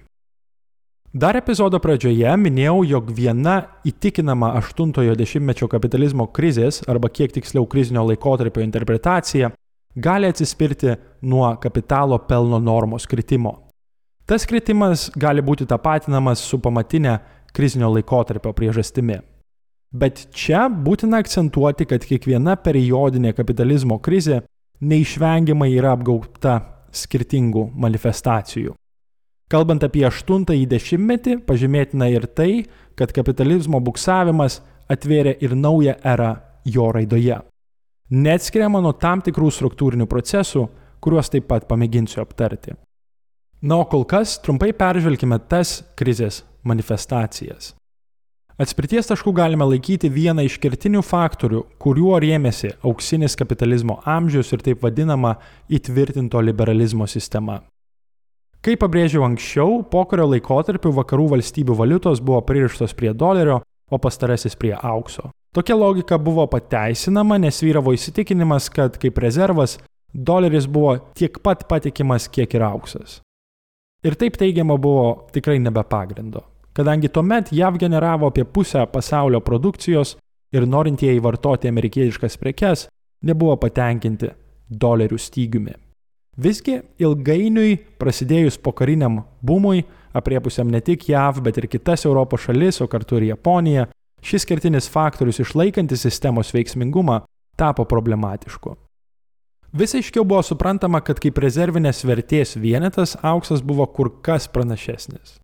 [1.10, 3.56] Dar epizodo pradžioje minėjau, jog viena
[3.90, 9.50] įtikinama 80-ojo dešimtmečio kapitalizmo krizės, arba kiek tiksliau krizinio laikotarpio interpretacija,
[9.96, 13.70] gali atsispirti nuo kapitalo pelno normos kritimo.
[14.26, 17.18] Tas kritimas gali būti tapatinamas su pamatinė
[17.54, 19.18] krizinio laikotarpio priežastimi.
[19.90, 24.44] Bet čia būtina akcentuoti, kad kiekviena periodinė kapitalizmo krizė
[24.86, 26.60] neišvengiamai yra apgaubta
[26.94, 28.76] skirtingų manifestacijų.
[29.50, 34.60] Kalbant apie 8-ąjį dešimtmetį, pažymėtina ir tai, kad kapitalizmo buksavimas
[34.94, 36.36] atvėrė ir naują erą
[36.70, 37.40] jo raidoje.
[38.10, 40.64] Neatskiriama nuo tam tikrų struktūrinių procesų,
[40.98, 42.74] kuriuos taip pat pamėginsiu aptarti.
[43.62, 47.76] Na, o kol kas trumpai peržvelkime tas krizės manifestacijas.
[48.60, 54.82] Atspirties taškų galime laikyti vieną iš kertinių faktorių, kuriuo rėmėsi auksinis kapitalizmo amžius ir taip
[54.84, 55.38] vadinama
[55.72, 57.62] įtvirtinto liberalizmo sistema.
[58.66, 64.74] Kaip pabrėžiau anksčiau, pokario laikotarpiu vakarų valstybių valiutos buvo pririštos prie dolerio, o pastarasis prie
[64.76, 65.30] aukso.
[65.54, 69.80] Tokia logika buvo pateisinama, nes vyravo įsitikinimas, kad kaip rezervas
[70.14, 73.20] doleris buvo tiek pat patikimas, kiek ir auksas.
[74.06, 76.44] Ir taip teigiama buvo tikrai nebe pagrindo,
[76.78, 80.16] kadangi tuomet JAV generavo apie pusę pasaulio produkcijos
[80.54, 82.88] ir norintieji vartoti amerikietiškas prekes
[83.26, 84.30] nebuvo patenkinti
[84.70, 85.74] dolerių stygiumi.
[86.40, 89.82] Visgi ilgainiui prasidėjus pokariniam bumui,
[90.14, 93.90] apriepusiam ne tik JAV, bet ir kitas Europos šalis, o kartu ir Japoniją,
[94.22, 97.22] šis kertinis faktorius išlaikantis sistemos veiksmingumą
[97.60, 98.76] tapo problematišku.
[99.74, 105.38] Vis aiškiau buvo suprantama, kad kaip rezervinės vertės vienetas auksas buvo kur kas pranašesnis.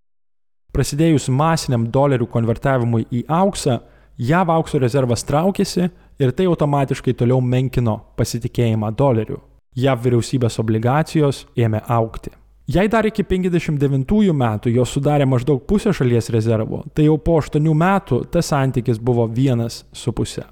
[0.73, 3.80] Prasidėjus masiniam dolerių konvertavimui į auksą,
[4.17, 9.41] JAV aukso rezervas traukėsi ir tai automatiškai toliau menkino pasitikėjimą doleriu.
[9.76, 12.32] JAV vyriausybės obligacijos ėmė aukti.
[12.66, 17.61] Jei dar iki 59 metų jos sudarė maždaug pusę šalies rezervo, tai jau po 8
[17.61, 20.47] metų tas santykis buvo 1,5.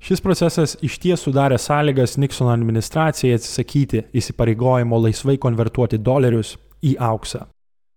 [0.00, 7.46] Šis procesas iš ties sudarė sąlygas Nixono administracijai atsisakyti įsipareigojimo laisvai konvertuoti dolerius į auksą,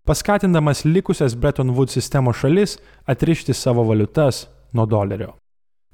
[0.08, 5.34] paskatindamas likusias Bretton Woods sistemos šalis atrišti savo valiutas nuo dolerio.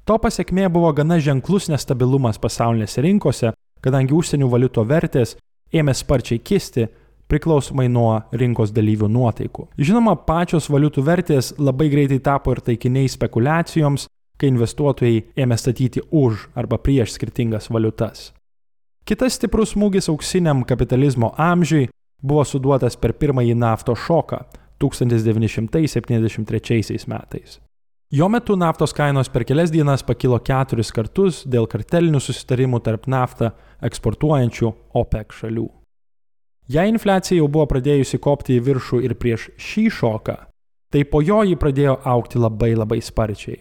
[0.07, 3.51] To pasiekmė buvo gana ženklus nestabilumas pasaulinėse rinkose,
[3.83, 5.35] kadangi užsienio valiuto vertės
[5.71, 6.87] ėmė sparčiai kisti
[7.31, 9.67] priklausomai nuo rinkos dalyvių nuotaikų.
[9.79, 14.01] Žinoma, pačios valiutų vertės labai greitai tapo ir taikiniai spekulacijoms,
[14.37, 18.17] kai investuotojai ėmė statyti už arba prieš skirtingas valiutas.
[19.05, 21.89] Kitas stiprus smūgis auksiniam kapitalizmo amžiui
[22.21, 24.39] buvo suduotas per pirmąjį naftos šoką
[24.81, 27.59] 1973 metais.
[28.11, 33.55] Jo metu naftos kainos per kelias dienas pakilo keturis kartus dėl kartelinių susitarimų tarp naftą
[33.87, 35.80] eksportuojančių OPEC šalių.
[36.71, 40.35] Jei infliacija jau buvo pradėjusi kopti į viršų ir prieš šį šoką,
[40.93, 43.57] tai po jo ji pradėjo aukti labai labai sparčiai.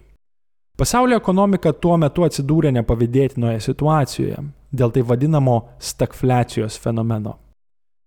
[0.78, 7.34] Pasaulio ekonomika tuo metu atsidūrė nepavydėtinoje situacijoje dėl tai vadinamo stagfliacijos fenomeno.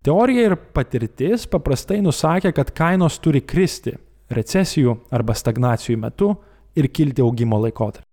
[0.03, 3.93] Teorija ir patirtis paprastai nusakė, kad kainos turi kristi
[4.33, 6.31] recesijų arba stagnacijų metu
[6.75, 8.07] ir kilti augimo laikotarpį.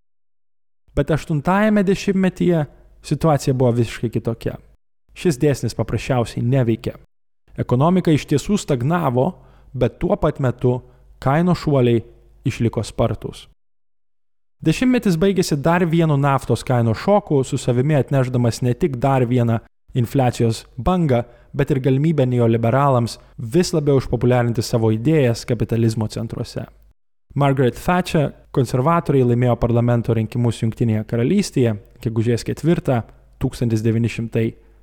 [0.95, 2.64] Bet 80-ame dešimtmetyje
[3.07, 4.59] situacija buvo visiškai kitokia.
[5.20, 6.94] Šis dėsnis paprasčiausiai neveikia.
[7.60, 9.26] Ekonomika iš tiesų stagnavo,
[9.76, 10.78] bet tuo pat metu
[11.20, 12.00] kaino šuoliai
[12.48, 13.44] išliko spartus.
[14.64, 19.58] Dešimtmetis baigėsi dar vienu naftos kainų šoku, su savimi atneždamas ne tik dar vieną
[19.96, 26.66] infliacijos bangą, bet ir galimybę neoliberalams vis labiau išpopuliarinti savo idėjas kapitalizmo centruose.
[27.34, 33.02] Margaret Thatcher konservatoriai laimėjo parlamento rinkimus Junktinėje karalystėje, gegužės 4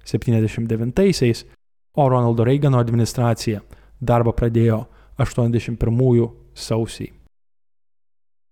[0.08, 1.46] 1979,
[1.98, 3.62] o Ronaldo Reagano administracija
[4.00, 4.86] darbą pradėjo
[5.18, 6.28] 81
[6.58, 7.12] sausį.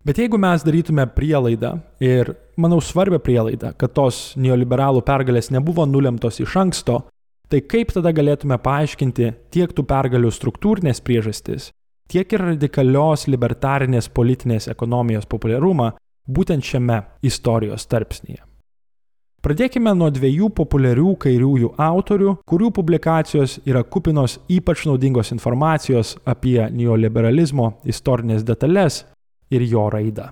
[0.05, 1.71] Bet jeigu mes darytume prielaidą
[2.03, 2.29] ir,
[2.61, 6.99] manau, svarbią prielaidą, kad tos neoliberalų pergalės nebuvo nulemtos iš anksto,
[7.49, 11.71] tai kaip tada galėtume paaiškinti tiek tų pergalių struktūrinės priežastis,
[12.09, 15.91] tiek ir radikalios libertarinės politinės ekonomijos populiarumą
[16.29, 18.43] būtent šiame istorijos tarpsnyje.
[19.45, 27.67] Pradėkime nuo dviejų populiarių kairiųjų autorių, kurių publikacijos yra kupinos ypač naudingos informacijos apie neoliberalizmo
[27.85, 29.03] istorinės detalės
[29.53, 30.31] ir jo raidą.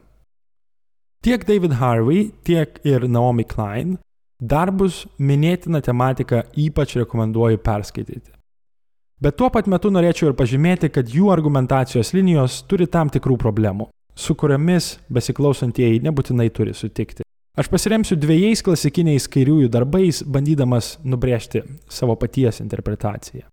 [1.21, 3.99] Tiek David Harvey, tiek ir Naomi Klein
[4.41, 8.33] darbus minėtiną tematiką ypač rekomenduoju perskaityti.
[9.21, 13.91] Bet tuo pat metu norėčiau ir pažymėti, kad jų argumentacijos linijos turi tam tikrų problemų,
[14.17, 17.21] su kuriomis besiklausantieji nebūtinai turi sutikti.
[17.53, 23.43] Aš pasiremsiu dviejais klasikiniais kairiųjų darbais, bandydamas nubrėžti savo paties interpretaciją.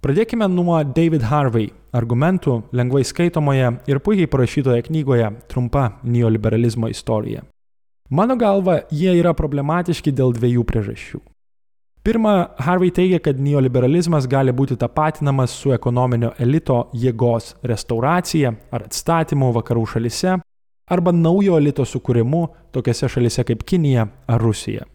[0.00, 7.44] Pradėkime nuo David Harvey argumentų lengvai skaitomoje ir puikiai parašytoje knygoje Trumpa neoliberalizmo istorija.
[8.08, 11.20] Mano galva, jie yra problematiški dėl dviejų priežasčių.
[12.00, 19.52] Pirma, Harvey teigia, kad neoliberalizmas gali būti tapatinamas su ekonominio elito jėgos restauracija ar atstatymu
[19.60, 20.40] vakarų šalise
[20.90, 24.86] arba naujo elito sukūrimu tokiose šalise kaip Kinija ar Rusija.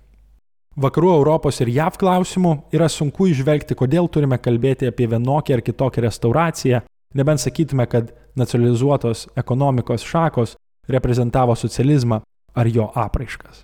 [0.75, 6.03] Vakarų Europos ir JAV klausimų yra sunku išvelgti, kodėl turime kalbėti apie vienokią ar kitokią
[6.03, 6.81] restauraciją,
[7.15, 10.57] nebent sakytume, kad nacionalizuotos ekonomikos šakos
[10.91, 12.19] reprezentavo socializmą
[12.55, 13.63] ar jo apraiškas.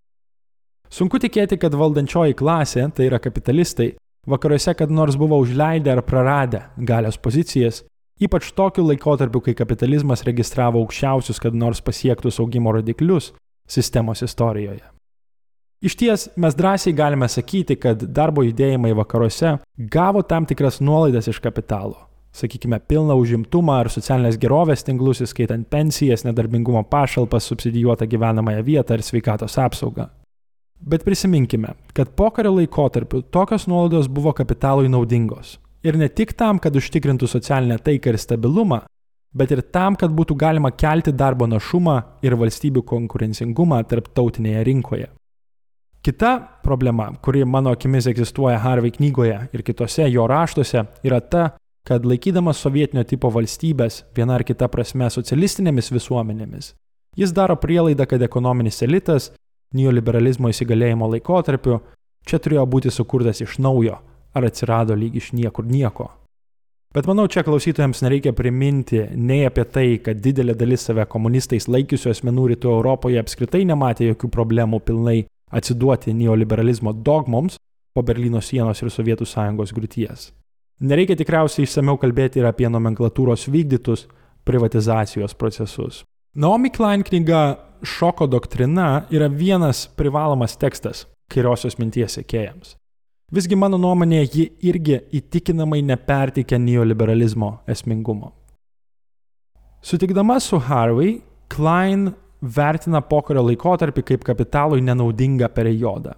[0.92, 3.94] Sunku tikėti, kad valdančioji klasė, tai yra kapitalistai,
[4.28, 7.84] vakaruose kad nors buvo užleidę ar praradę galios pozicijas,
[8.22, 13.32] ypač tokiu laikotarpiu, kai kapitalizmas registravo aukščiausius kad nors pasiektus augimo rodiklius
[13.68, 14.84] sistemos istorijoje.
[15.82, 19.56] Iš ties mes drąsiai galime sakyti, kad darbo judėjimai vakaruose
[19.90, 21.98] gavo tam tikras nuolaidas iš kapitalo.
[22.32, 29.04] Sakykime, pilną užimtumą ar socialinės gerovės tinklus, įskaitant pensijas, nedarbingumo pašalpas, subsidijuotą gyvenamąją vietą ir
[29.04, 30.08] sveikatos apsaugą.
[30.82, 35.58] Bet prisiminkime, kad pokario laikotarpiu tokios nuolaidos buvo kapitalui naudingos.
[35.84, 38.84] Ir ne tik tam, kad užtikrintų socialinę taiką ir stabilumą,
[39.34, 45.08] bet ir tam, kad būtų galima kelti darbo našumą ir valstybių konkurencingumą tarptautinėje rinkoje.
[46.06, 46.32] Kita
[46.64, 51.44] problema, kuri mano akimis egzistuoja Harvey knygoje ir kitose jo raštuose, yra ta,
[51.86, 56.74] kad laikydamas sovietinio tipo valstybės viena ar kita prasme socialistinėmis visuomenėmis,
[57.18, 59.32] jis daro prielaidą, kad ekonominis elitas
[59.74, 61.80] neoliberalizmo įsigalėjimo laikotarpiu
[62.26, 63.98] čia turėjo būti sukurtas iš naujo
[64.34, 66.10] ar atsirado lyg iš niekur nieko.
[66.92, 72.12] Bet manau, čia klausytojams nereikia priminti nei apie tai, kad didelė dalis save komunistais laikiusių
[72.12, 75.22] asmenų rytų Europoje apskritai nematė jokių problemų pilnai
[75.56, 77.56] atsiduoti neoliberalizmo dogmoms
[77.96, 80.32] po Berlyno sienos ir Sovietų sąjungos griūties.
[80.82, 84.08] Nereikia tikriausiai išsameu kalbėti ir apie nomenklatūros vykdytus
[84.44, 86.04] privatizacijos procesus.
[86.36, 92.76] Naomi Klein knyga Šoko doktrina yra vienas privalomas tekstas kairiosios minties sėkėjams.
[93.32, 98.34] Visgi mano nuomonė ji irgi įtikinamai neperteikia neoliberalizmo esmingumo.
[99.82, 101.22] Sutikdama su Harvey,
[101.52, 102.10] Klein
[102.42, 106.18] vertina pokario laikotarpį kaip kapitalui nenaudingą periodą.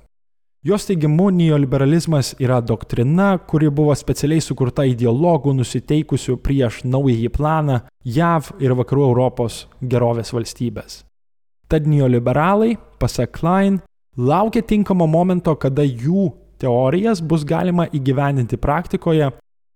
[0.65, 8.53] Jos teigimu, neoliberalizmas yra doktrina, kuri buvo specialiai sukurta ideologų nusiteikusių prieš naująjį planą JAV
[8.63, 11.03] ir Vakarų Europos gerovės valstybės.
[11.69, 13.81] Tad neoliberalai, pasak Klein,
[14.17, 16.31] laukia tinkamo momento, kada jų
[16.63, 19.31] teorijas bus galima įgyvendinti praktikoje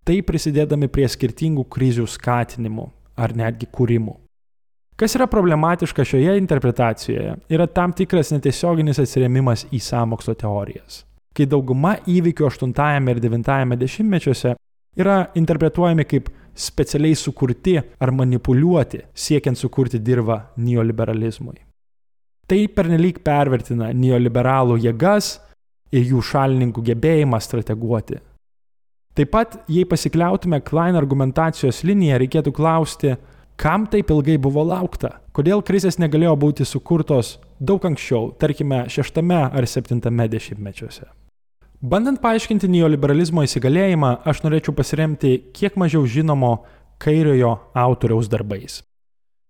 [0.07, 2.87] tai prisidėdami prie skirtingų krizių skatinimų
[3.19, 4.15] ar netgi kūrimų.
[4.97, 11.03] Kas yra problematiška šioje interpretacijoje, yra tam tikras netiesioginis atsiremimas į sąmokslo teorijas.
[11.37, 14.55] Kai dauguma įvykių 8 ir 9 dešimtmečiuose
[14.97, 21.59] yra interpretuojami kaip specialiai sukurti ar manipuliuoti, siekiant sukurti dirbą neoliberalizmui.
[22.47, 25.35] Tai pernelyg pervertina neoliberalų jėgas
[25.91, 28.19] ir jų šalininkų gebėjimą strateguoti.
[29.17, 33.15] Taip pat, jei pasikliautume Klein argumentacijos liniją, reikėtų klausti,
[33.57, 39.65] kam taip ilgai buvo laukta, kodėl krizės negalėjo būti sukurtos daug anksčiau, tarkime, šeštame ar
[39.65, 41.07] septintame dešimtmečiuose.
[41.81, 46.59] Bandant paaiškinti neoliberalizmo įsigalėjimą, aš norėčiau pasiremti kiek mažiau žinomo
[47.01, 48.81] kairiojo autoriaus darbais.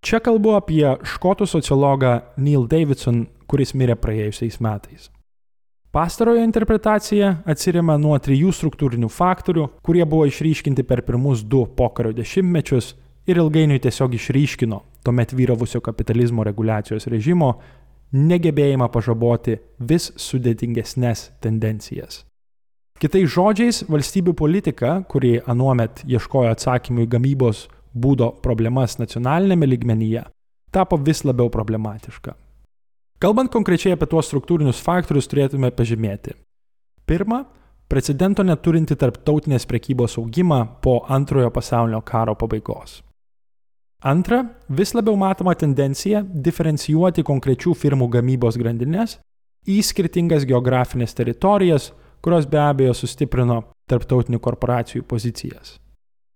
[0.03, 5.09] Čia kalbu apie škotų sociologą Neil Davidson, kuris mirė praėjusiais metais.
[5.91, 12.93] Pastarojo interpretacija atsiriama nuo trijų struktūrinių faktorių, kurie buvo išryškinti per pirmus du pokario dešimtmečius
[13.27, 17.53] ir ilgainiui tiesiog išryškino tuomet vyravusio kapitalizmo reguliacijos režimo
[18.11, 22.25] negebėjimą pažaboti vis sudėtingesnės tendencijas.
[22.99, 30.25] Kitais žodžiais, valstybių politika, kuri anuomet ieškojo atsakymų į gamybos būdo problemas nacionalinėme lygmenyje,
[30.75, 32.35] tapo vis labiau problematiška.
[33.17, 36.35] Kalbant konkrečiai apie tuos struktūrinius faktorius, turėtume pažymėti.
[37.09, 37.47] Pirma,
[37.89, 42.99] precedento neturinti tarptautinės prekybos augimą po antrojo pasaulinio karo pabaigos.
[44.05, 49.17] Antra, vis labiau matoma tendencija diferencijuoti konkrečių firmų gamybos grandinės
[49.65, 51.89] į skirtingas geografinės teritorijas,
[52.21, 55.79] kurios be abejo sustiprino tarptautinių korporacijų pozicijas.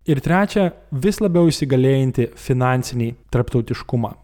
[0.10, 4.16] Ir trečia, vis labiau įsigalėjantį finansinį tarptautiškumą.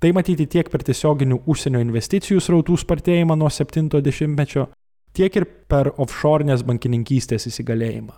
[0.00, 4.66] Tai matyti tiek per tiesioginių užsienio investicijų srautų spartėjimą nuo 70-mečio,
[5.16, 8.12] tiek ir per offshore'nės bankininkystės įsigalėjimą.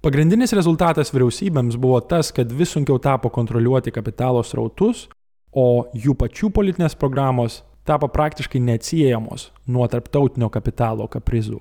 [0.00, 5.06] Pagrindinis rezultatas vyriausybėms buvo tas, kad vis sunkiau tapo kontroliuoti kapitalo srautus,
[5.52, 11.60] o jų pačių politinės programos tapo praktiškai neatsiejamos nuo tarptautinio kapitalo kaprizų.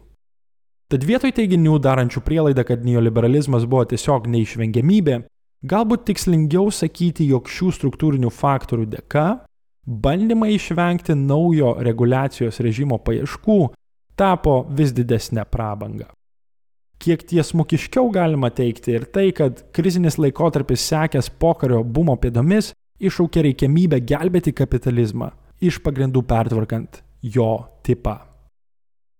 [0.89, 5.19] Tad vietoj teiginių darančių prielaidą, kad neoliberalizmas buvo tiesiog neišvengiamybė,
[5.63, 9.27] galbūt tikslingiau sakyti, jog šių struktūrinių faktorių dėka
[9.89, 13.59] bandymai išvengti naujo reguliacijos režimo paieškų
[14.19, 16.09] tapo vis didesnė prabanga.
[16.99, 24.01] Kiek tiesmukiškiau galima teikti ir tai, kad krizinis laikotarpis sekęs pokario bumo pėdomis iššaukė reikiamybę
[24.03, 25.31] gelbėti kapitalizmą,
[25.63, 27.53] iš pagrindų pertvarkant jo
[27.87, 28.17] tipą.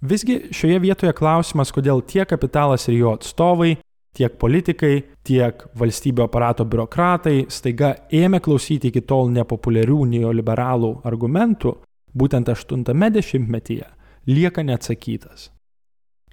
[0.04, 3.78] Visgi šioje vietoje klausimas, kodėl tiek kapitalas ir jo atstovai,
[4.16, 11.76] tiek politikai, tiek valstybio aparato biurokratai staiga ėmė klausyti iki tol nepopuliarių neoliberalų argumentų,
[12.14, 13.88] būtent 80-metyje,
[14.28, 15.50] lieka neatsakytas.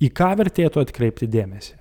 [0.00, 1.76] Į ką vertėtų atkreipti dėmesį?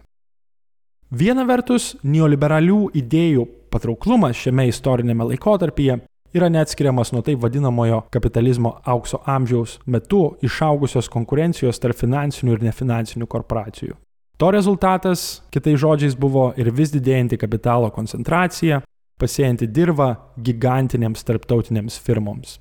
[1.16, 6.00] Viena vertus, neoliberalių idėjų patrauklumas šiame istorinėme laikotarpyje
[6.36, 13.28] yra neatskiriamas nuo taip vadinamojo kapitalizmo aukso amžiaus metu išaugusios konkurencijos tarp finansinių ir nefinansinių
[13.32, 13.96] korporacijų.
[14.38, 18.82] To rezultatas, kitais žodžiais, buvo ir vis didėjanti kapitalo koncentracija,
[19.16, 20.10] pasėjanti dirbą
[20.44, 22.58] gigantinėms tarptautinėms firmoms.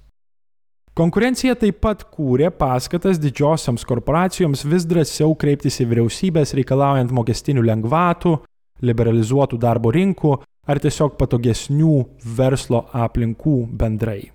[0.94, 8.36] Konkurencija taip pat kūrė paskatas didžiosioms korporacijoms vis drąsiau kreiptis į vyriausybės reikalaujant mokestinių lengvatų,
[8.86, 10.36] liberalizuotų darbo rinkų
[10.70, 11.96] ar tiesiog patogesnių
[12.38, 14.30] verslo aplinkų bendrai.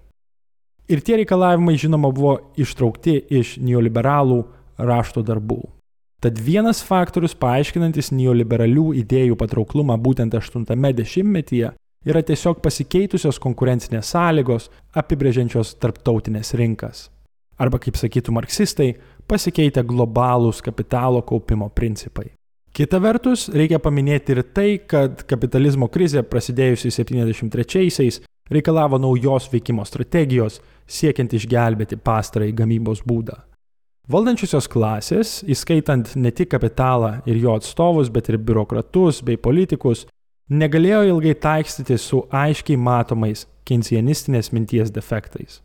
[0.92, 4.44] Ir tie reikalavimai, žinoma, buvo ištraukti iš neoliberalų
[4.84, 5.62] rašto darbų.
[6.20, 11.70] Tad vienas faktorius paaiškinantis neoliberalių idėjų patrauklumą būtent 80-metyje
[12.12, 14.68] yra tiesiog pasikeitusios konkurencinės sąlygos
[15.00, 17.08] apibrėžiančios tarptautinės rinkas.
[17.60, 18.90] Arba, kaip sakytų marksistai,
[19.32, 22.34] pasikeitę globalūs kapitalo kaupimo principai.
[22.76, 30.60] Kita vertus, reikia paminėti ir tai, kad kapitalizmo krizė prasidėjusi 73-aisiais reikalavo naujos veikimo strategijos,
[30.88, 33.40] siekiant išgelbėti pastarąjį gamybos būdą.
[34.10, 40.08] Valdančiosios klasės, įskaitant ne tik kapitalą ir jo atstovus, bet ir biurokratus bei politikus,
[40.50, 45.60] negalėjo ilgai taikstyti su aiškiai matomais keinsianistinės minties defektais.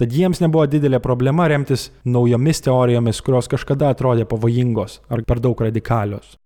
[0.00, 5.60] Tad jiems nebuvo didelė problema remtis naujomis teorijomis, kurios kažkada atrodė pavojingos ar per daug
[5.60, 6.38] radikalios.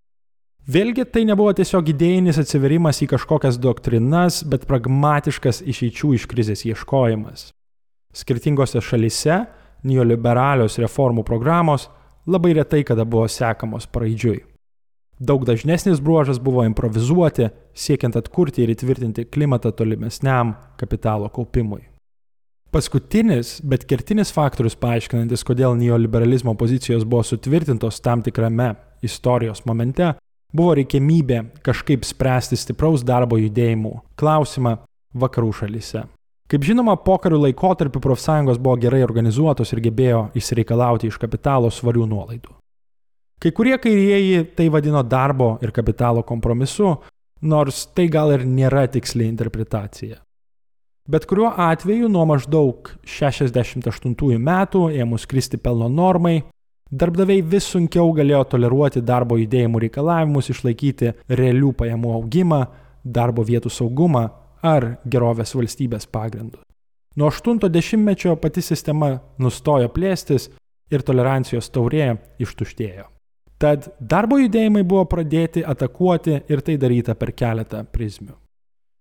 [0.66, 7.52] Vėlgi tai nebuvo tiesiog idėjinis atsiverimas į kažkokias doktrinas, bet pragmatiškas išeičių iš krizės ieškojimas.
[8.10, 9.44] Skirtingose šalise
[9.84, 11.88] neoliberalios reformų programos
[12.26, 14.40] labai retai kada buvo sekamos praeidžiui.
[15.22, 21.84] Daug dažnesnis bruožas buvo improvizuoti, siekiant atkurti ir įtvirtinti klimatą tolimesniam kapitalo kaupimui.
[22.72, 28.70] Paskutinis, bet kertinis faktorius paaiškinantis, kodėl neoliberalizmo pozicijos buvo sutvirtintos tam tikrame
[29.04, 30.14] istorijos momente,
[30.56, 34.78] buvo reikėmybė kažkaip spręsti stipraus darbo judėjimų klausimą
[35.12, 36.06] vakarų šalyse.
[36.52, 42.52] Kaip žinoma, pokarių laikotarpiu profsąjungos buvo gerai organizuotos ir gebėjo išsireikalauti iš kapitalo svarių nuolaidų.
[43.40, 46.90] Kai kurie kairieji tai vadino darbo ir kapitalo kompromisu,
[47.48, 50.20] nors tai gal ir nėra tiksli interpretacija.
[51.08, 56.42] Bet kuriuo atveju nuo maždaug 68 metų ėmus kristi pelno normai,
[56.92, 62.62] darbdaviai vis sunkiau galėjo toleruoti darbo judėjimų reikalavimus išlaikyti realių pajamų augimą,
[63.02, 64.28] darbo vietų saugumą
[64.62, 66.60] ar gerovės valstybės pagrindų.
[67.16, 70.48] Nuo 80-mečio pati sistema nustojo plėstis
[70.92, 73.08] ir tolerancijos taurė ištuštėjo.
[73.62, 78.34] Tad darbo judėjimai buvo pradėti atakuoti ir tai daryta per keletą prizmių.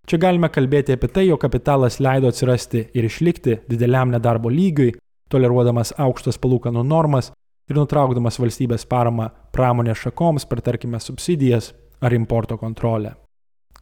[0.06, 4.96] Čia galime kalbėti apie tai, jog kapitalas leido atsirasti ir išlikti dideliam nedarbo lygiui,
[5.32, 7.32] toleruodamas aukštas palūkanų normas
[7.70, 13.16] ir nutraukdamas valstybės paramą pramonės šakoms per tarkime subsidijas ar importo kontrolę.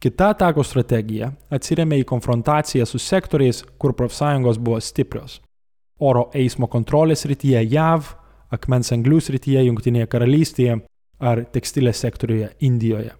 [0.00, 5.42] Kita atako strategija atsiriamė į konfrontaciją su sektoriais, kur profsąjungos buvo stiprios.
[6.00, 8.14] Oro eismo kontrolės rytyje JAV,
[8.48, 10.78] akmens anglių srityje Junktinėje karalystėje
[11.20, 13.12] ar tekstilės sektoriuje Indijoje.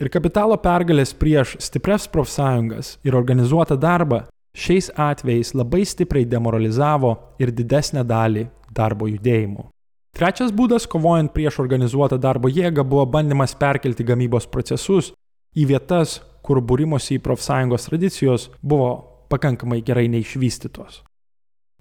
[0.00, 4.22] Ir kapitalo pergalės prieš stipres profsąjungas ir organizuotą darbą
[4.56, 9.68] šiais atvejais labai stipriai demoralizavo ir didesnę dalį darbo judėjimų.
[10.16, 15.12] Trečias būdas kovojant prieš organizuotą darbo jėgą buvo bandymas perkelti gamybos procesus
[15.56, 18.90] į vietas, kur būrimosi į profsąjungos tradicijos buvo
[19.32, 21.02] pakankamai gerai neišvystytos.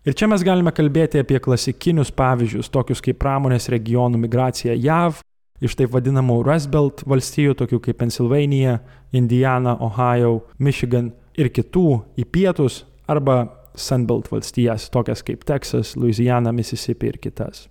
[0.06, 5.22] Ir čia mes galime kalbėti apie klasikinius pavyzdžius, tokius kaip pramonės regionų migracija JAV
[5.66, 8.80] iš taip vadinamų Rust Belt valstijų, tokių kaip Pennsylvania,
[9.16, 11.88] Indiana, Ohio, Michigan ir kitų
[12.20, 13.46] į pietus arba
[13.76, 17.66] Sunbelt valstijas, tokias kaip Teksas, Louisiana, Mississippi ir kitas.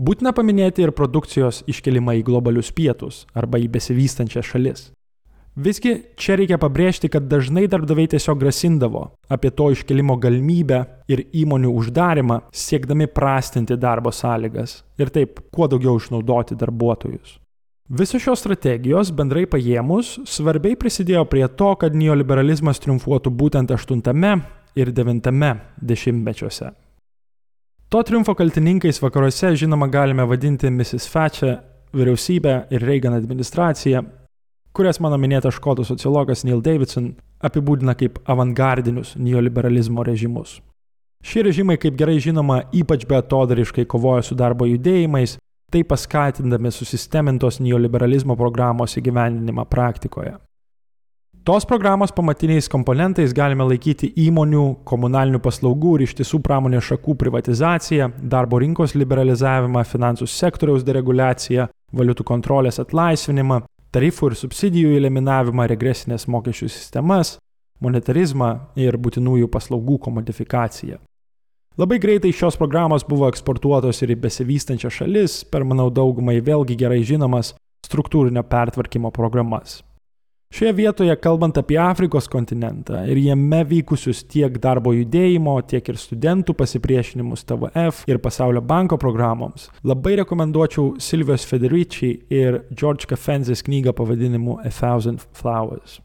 [0.00, 4.86] Būtina paminėti ir produkcijos iškelimą į globalius pietus arba į besivystančias šalis.
[5.52, 10.78] Visgi čia reikia pabrėžti, kad dažnai darbdaviai tiesiog grasindavo apie to iškelimo galimybę
[11.12, 17.36] ir įmonių uždarimą, siekdami prastinti darbo sąlygas ir taip kuo daugiau išnaudoti darbuotojus.
[17.92, 24.40] Visos šios strategijos bendrai paėmus svarbiai prisidėjo prie to, kad neoliberalizmas triumfuotų būtent 8
[24.80, 25.28] ir 9
[25.84, 26.70] dešimtmečiuose.
[27.92, 31.12] To triumfo kaltininkais vakaruose žinoma galime vadinti Mrs.
[31.12, 31.58] Thatcher,
[31.92, 34.00] vyriausybę ir Reagan administraciją,
[34.76, 37.12] kurias mano minėtas škotų sociologas Neil Davidson
[37.44, 40.60] apibūdina kaip avangardinius neoliberalizmo režimus.
[41.22, 45.36] Šie režimai, kaip gerai žinoma, ypač beatodariškai kovoja su darbo judėjimais,
[45.72, 50.34] tai paskatindami susistemintos neoliberalizmo programos įgyvendinimą praktikoje.
[51.42, 58.60] Tos programos pamatiniais komponentais galime laikyti įmonių, komunalinių paslaugų ir ištisų pramonės šakų privatizaciją, darbo
[58.62, 61.66] rinkos liberalizavimą, finansų sektoriaus deregulaciją,
[61.98, 63.58] valiutų kontrolės atlaisvinimą,
[63.92, 67.36] tarifų ir subsidijų eliminavimą, regresinės mokesčių sistemas,
[67.82, 70.98] monetarizmą ir būtinųjų paslaugų komodifikaciją.
[71.80, 77.00] Labai greitai šios programos buvo eksportuotos ir į besivystančias šalis per, manau, daugumai vėlgi gerai
[77.08, 77.54] žinomas
[77.86, 79.80] struktūrinio pertvarkymo programas.
[80.52, 86.52] Šioje vietoje, kalbant apie Afrikos kontinentą ir jame vykusius tiek darbo judėjimo, tiek ir studentų
[86.58, 94.58] pasipriešinimus TVF ir Pasaulio banko programoms, labai rekomenduočiau Silvijos Federici ir George Kafenzės knygą pavadinimu
[94.60, 96.02] A Thousand Flowers.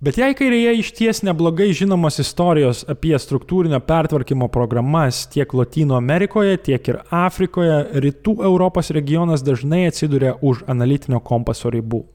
[0.00, 6.56] Bet jei kairėje iš ties neblogai žinomos istorijos apie struktūrinio pertvarkymo programas tiek Latino Amerikoje,
[6.72, 12.06] tiek ir Afrikoje, rytų Europos regionas dažnai atsiduria už analitinio kompaso ribų.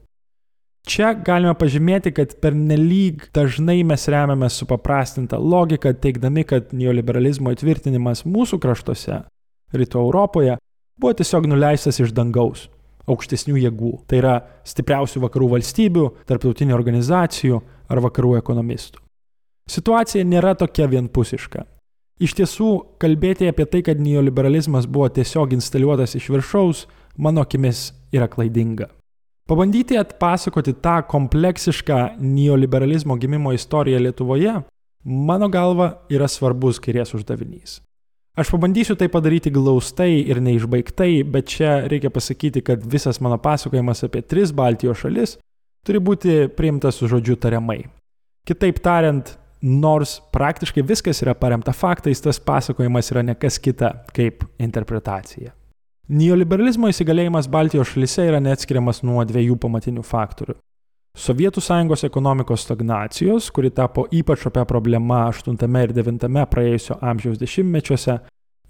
[0.88, 8.24] Čia galime pažymėti, kad pernelyg dažnai mes remiamės su paprastinta logika, teikdami, kad neoliberalizmo įtvirtinimas
[8.24, 9.18] mūsų kraštuose,
[9.76, 10.56] rytų Europoje,
[10.96, 12.70] buvo tiesiog nuleistas iš dangaus,
[13.04, 14.34] aukštesnių jėgų, tai yra
[14.64, 17.60] stipriausių vakarų valstybių, tarptautinių organizacijų
[17.92, 19.04] ar vakarų ekonomistų.
[19.68, 21.66] Situacija nėra tokia vienpusiška.
[22.24, 26.86] Iš tiesų, kalbėti apie tai, kad neoliberalizmas buvo tiesiog instaliuotas iš viršaus,
[27.20, 28.88] mano akimis yra klaidinga.
[29.48, 34.60] Pabandyti atpasakoti tą kompleksišką neoliberalizmo gimimo istoriją Lietuvoje,
[35.04, 37.78] mano galva, yra svarbus kairės uždavinys.
[38.38, 44.04] Aš pabandysiu tai padaryti glaustai ir neišbaigtai, bet čia reikia pasakyti, kad visas mano pasakojimas
[44.04, 45.38] apie tris Baltijos šalis
[45.86, 47.80] turi būti priimtas su žodžiu tariamai.
[48.46, 49.32] Kitaip tariant,
[49.64, 55.56] nors praktiškai viskas yra paremta faktais, tas pasakojimas yra nekas kita kaip interpretacija.
[56.08, 60.54] Neoliberalizmo įsigalėjimas Baltijos šalyse yra neatskiriamas nuo dviejų pamatinių faktorių.
[61.18, 68.16] Sovietų sąjungos ekonomikos stagnacijos, kuri tapo ypač opia problema 8 ir 9 praėjusio amžiaus dešimtmečiuose,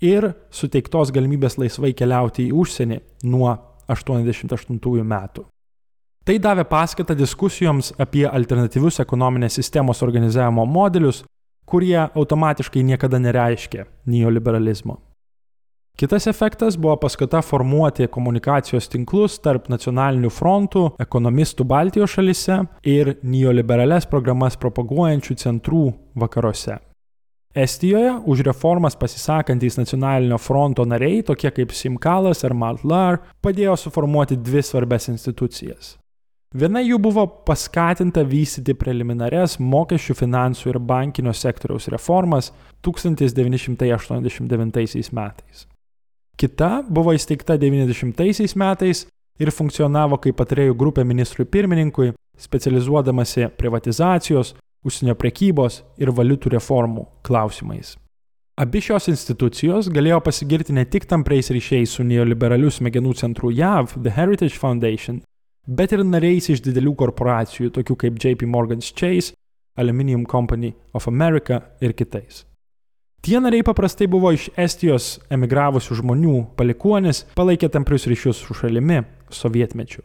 [0.02, 2.98] ir suteiktos galimybės laisvai keliauti į užsienį
[3.30, 3.54] nuo
[3.86, 5.46] 88 metų.
[6.26, 11.22] Tai davė paskatą diskusijoms apie alternatyvius ekonominės sistemos organizavimo modelius,
[11.64, 14.98] kurie automatiškai niekada nereiškia neoliberalizmo.
[15.98, 24.06] Kitas efektas buvo paskata formuoti komunikacijos tinklus tarp nacionalinių frontų, ekonomistų Baltijos šalise ir neoliberales
[24.06, 25.84] programas propaguojančių centrų
[26.14, 26.78] vakaruose.
[27.50, 34.62] Estijoje už reformas pasisakantys nacionalinio fronto nariai, tokie kaip Simkalas ar Maltlar, padėjo suformuoti dvi
[34.62, 35.96] svarbes institucijas
[36.56, 42.54] Viena jų buvo paskatinta vystyti preliminarias mokesčių, finansų ir bankinio sektoriaus reformas
[42.86, 45.66] 1989 metais.
[46.38, 49.06] Kita buvo įsteigta 90 metais
[49.42, 54.54] ir funkcionavo kaip patarėjų grupė ministrui pirmininkui, specializuodamasi privatizacijos,
[54.86, 57.96] užsienio prekybos ir valiutų reformų klausimais.
[58.58, 64.14] Abi šios institucijos galėjo pasigirti ne tik tampriais ryšiais su neoliberaliu smegenų centru JAV, The
[64.14, 65.20] Heritage Foundation,
[65.66, 69.34] bet ir nariais iš didelių korporacijų, tokių kaip JP Morgan's Chase,
[69.78, 72.47] Aluminium Company of America ir kitais.
[73.20, 79.02] Tie nariai paprastai buvo iš Estijos emigravusių žmonių palikuonis, palaikė tamprius ryšius su šalimi
[79.34, 80.04] sovietmečiu.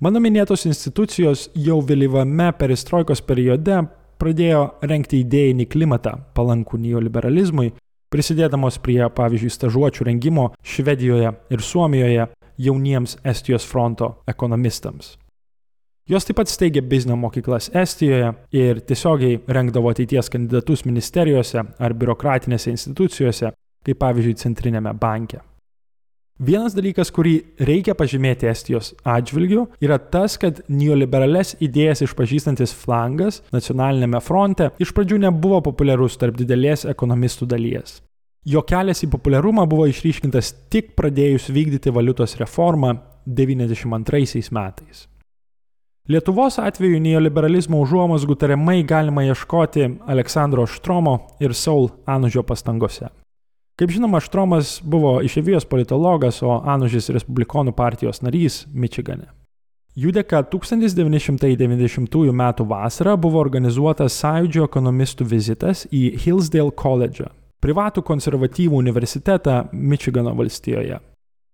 [0.00, 3.82] Mano minėtos institucijos jau vėlyvame perestroikos periode
[4.20, 7.74] pradėjo renkti idėjinį klimatą palankų neoliberalizmui,
[8.08, 12.30] prisidėdamos prie, pavyzdžiui, stažuočių rengimo Švedijoje ir Suomijoje
[12.60, 15.19] jauniems Estijos fronto ekonomistams.
[16.10, 22.72] Jos taip pat steigė biznio mokyklas Estijoje ir tiesiogiai rengdavo ateities kandidatus ministerijose ar biurokratinėse
[22.72, 23.52] institucijose,
[23.86, 25.38] kaip pavyzdžiui Centrinėme banke.
[26.42, 27.34] Vienas dalykas, kurį
[27.68, 35.20] reikia pažymėti Estijos atžvilgiu, yra tas, kad neoliberales idėjas išpažįstantis flangas nacionalinėme fronte iš pradžių
[35.28, 38.00] nebuvo populiarus tarp didelės ekonomistų dalies.
[38.42, 42.96] Jo kelias į populiarumą buvo išryškintas tik pradėjus vykdyti valiutos reformą
[43.28, 45.06] 92 metais.
[46.10, 53.12] Lietuvos atveju neoliberalizmo užuomasgų tariamai galima ieškoti Aleksandro Štromo ir Saul Anužio pastangose.
[53.78, 59.28] Kaip žinoma, Štromas buvo išėvijos politologas, o Anužis Respublikonų partijos narys Mičigane.
[59.94, 62.42] Jų dėka 1990 m.
[62.72, 67.30] vasarą buvo organizuotas sąjūdžio ekonomistų vizitas į Hillsdale College,
[67.62, 70.98] privatų konservatyvų universitetą Mičigano valstijoje.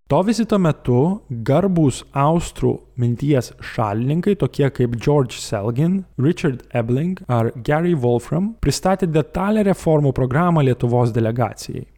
[0.06, 1.00] To vizito metu
[1.42, 2.68] garbus austrų
[3.02, 10.62] minties šalininkai tokie kaip George Selgin, Richard Ebling ar Gary Wolfram pristatė detalę reformų programą
[10.62, 11.88] Lietuvos delegacijai.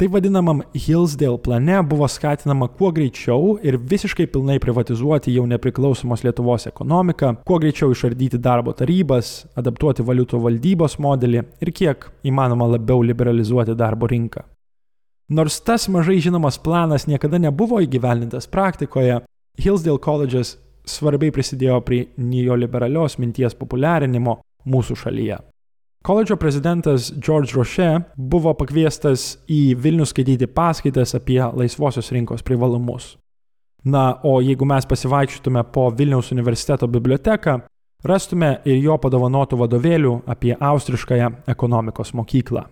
[0.00, 6.66] Taip vadinamam Hillsdale plane buvo skatinama kuo greičiau ir visiškai pilnai privatizuoti jau nepriklausomos Lietuvos
[6.66, 13.78] ekonomiką, kuo greičiau išardyti darbo tarybas, adaptuoti valiutų valdybos modelį ir kiek įmanoma labiau liberalizuoti
[13.78, 14.50] darbo rinką.
[15.30, 19.20] Nors tas mažai žinomas planas niekada nebuvo įgyvendintas praktikoje,
[19.62, 20.56] Hillsdale College'as
[20.90, 25.38] svarbiai prisidėjo prie neoliberalios minties populiarinimo mūsų šalyje.
[26.02, 33.12] Koledžo prezidentas George Roche buvo pakviestas į Vilnių skaityti paskaitas apie laisvosios rinkos privalumus.
[33.84, 37.60] Na, o jeigu mes pasivaikščiotume po Vilniaus universiteto biblioteką,
[38.02, 42.66] rastume ir jo padovanotų vadovėlių apie austriškąją ekonomikos mokyklą.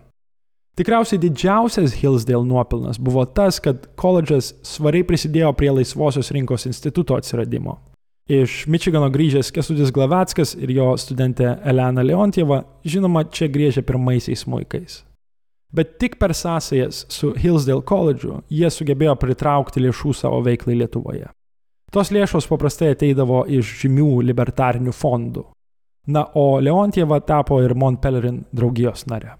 [0.79, 7.73] Tikriausiai didžiausias Hillsdale nuopilnas buvo tas, kad koledžas svariai prisidėjo prie laisvosios rinkos instituto atsiradimo.
[8.31, 15.01] Iš Mičigano grįžęs Kesudis Glaveckas ir jo studentė Elena Leontieva, žinoma, čia griežė pirmaisiais muikais.
[15.75, 21.27] Bet tik per sąsajas su Hillsdale College'u jie sugebėjo pritraukti lėšų savo veiklai Lietuvoje.
[21.91, 25.45] Tos lėšos paprastai ateidavo iš žymių libertarinių fondų.
[26.07, 29.35] Na, o Leontieva tapo ir Montpellerin draugijos nare.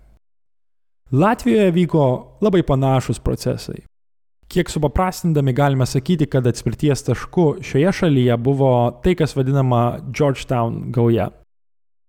[1.11, 2.03] Latvijoje vyko
[2.41, 3.81] labai panašus procesai.
[4.49, 11.30] Kiek supaprastindami galime sakyti, kad atspirties tašku šioje šalyje buvo tai, kas vadinama Georgetown gauja.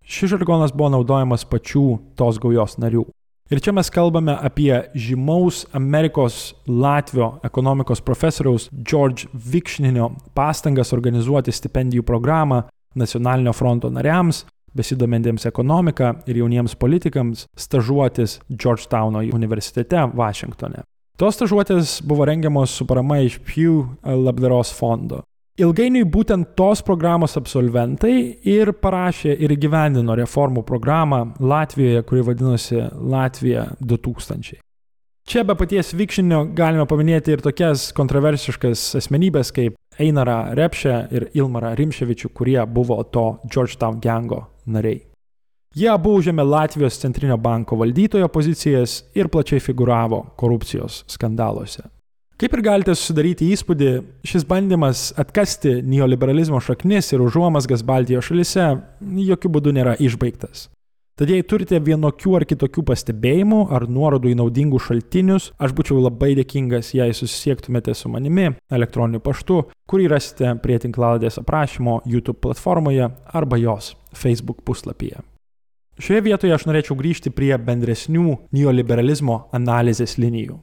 [0.05, 1.85] Šis žargonas buvo naudojamas pačių
[2.16, 3.06] tos gaujos narių.
[3.51, 12.05] Ir čia mes kalbame apie žymaus Amerikos Latvio ekonomikos profesoriaus George Vikšninio pastangas organizuoti stipendijų
[12.06, 14.44] programą nacionalinio fronto nariams,
[14.76, 20.84] besidomintiems ekonomiką ir jauniems politikams stažuotis Georgetowno universitete Vašingtone.
[21.20, 25.20] Tos stažuotės buvo rengiamos su parama iš Pew labdaros fondo.
[25.60, 28.14] Ilgainiui būtent tos programos absolventai
[28.48, 34.62] ir parašė ir gyvendino reformų programą Latvijoje, kuri vadinosi Latvija 2000.
[35.28, 41.74] Čia be paties Vikšinio galime paminėti ir tokias kontroversiškas asmenybės kaip Einara Repšė ir Ilmara
[41.76, 45.02] Rimševičių, kurie buvo to Georgetown gengo nariai.
[45.76, 51.84] Jie abu užėmė Latvijos centrinio banko valdytojo pozicijas ir plačiai figuravo korupcijos skandaluose.
[52.40, 53.90] Kaip ir galite susidaryti įspūdį,
[54.24, 58.66] šis bandymas atkasti neoliberalizmo šaknis ir užuomasgas Baltijos šalise
[59.28, 60.70] jokių būdų nėra išbaigtas.
[61.20, 66.30] Tad jei turite vienokių ar kitokių pastebėjimų ar nuorodų į naudingus šaltinius, aš būčiau labai
[66.38, 73.60] dėkingas, jei susisiektumėte su manimi elektroniniu paštu, kurį rasite prie tinklaladės aprašymo YouTube platformoje arba
[73.60, 75.20] jos Facebook puslapyje.
[76.01, 80.56] Šioje vietoje aš norėčiau grįžti prie bendresnių neoliberalizmo analizės linijų.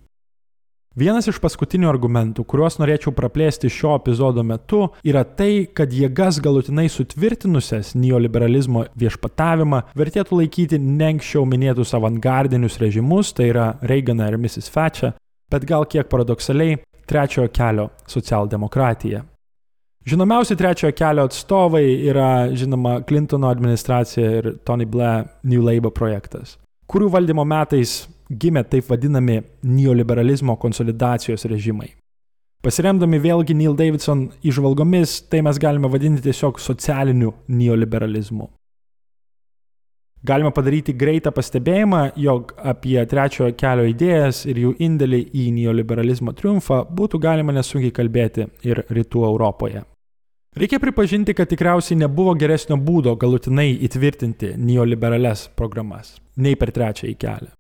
[0.97, 6.87] Vienas iš paskutinių argumentų, kuriuos norėčiau praplėsti šio epizodo metu, yra tai, kad jėgas galutinai
[6.89, 14.71] sutvirtinusias neoliberalizmo viešpatavimą vertėtų laikyti ne anksčiau minėtus avangardinius režimus, tai yra Reaganą ir Mrs.
[14.73, 15.13] Thatcher,
[15.53, 19.21] bet gal kiek paradoksaliai trečiojo kelio socialdemokratija.
[20.09, 26.57] Žinomiausi trečiojo kelio atstovai yra, žinoma, Clintono administracija ir Tony Blair New Labour projektas,
[26.89, 31.93] kurių valdymo metais gimė taip vadinami neoliberalizmo konsolidacijos režimai.
[32.63, 38.49] Pasiremdami vėlgi Neil Davidson išvalgomis, tai mes galime vadinti tiesiog socialiniu neoliberalizmu.
[40.27, 46.81] Galima padaryti greitą pastebėjimą, jog apie trečiojo kelio idėjas ir jų indėlį į neoliberalizmo triumfą
[46.89, 49.85] būtų galima nesunkiai kalbėti ir rytų Europoje.
[50.57, 57.53] Reikia pripažinti, kad tikriausiai nebuvo geresnio būdo galutinai įtvirtinti neoliberales programas nei per trečiąjį kelią.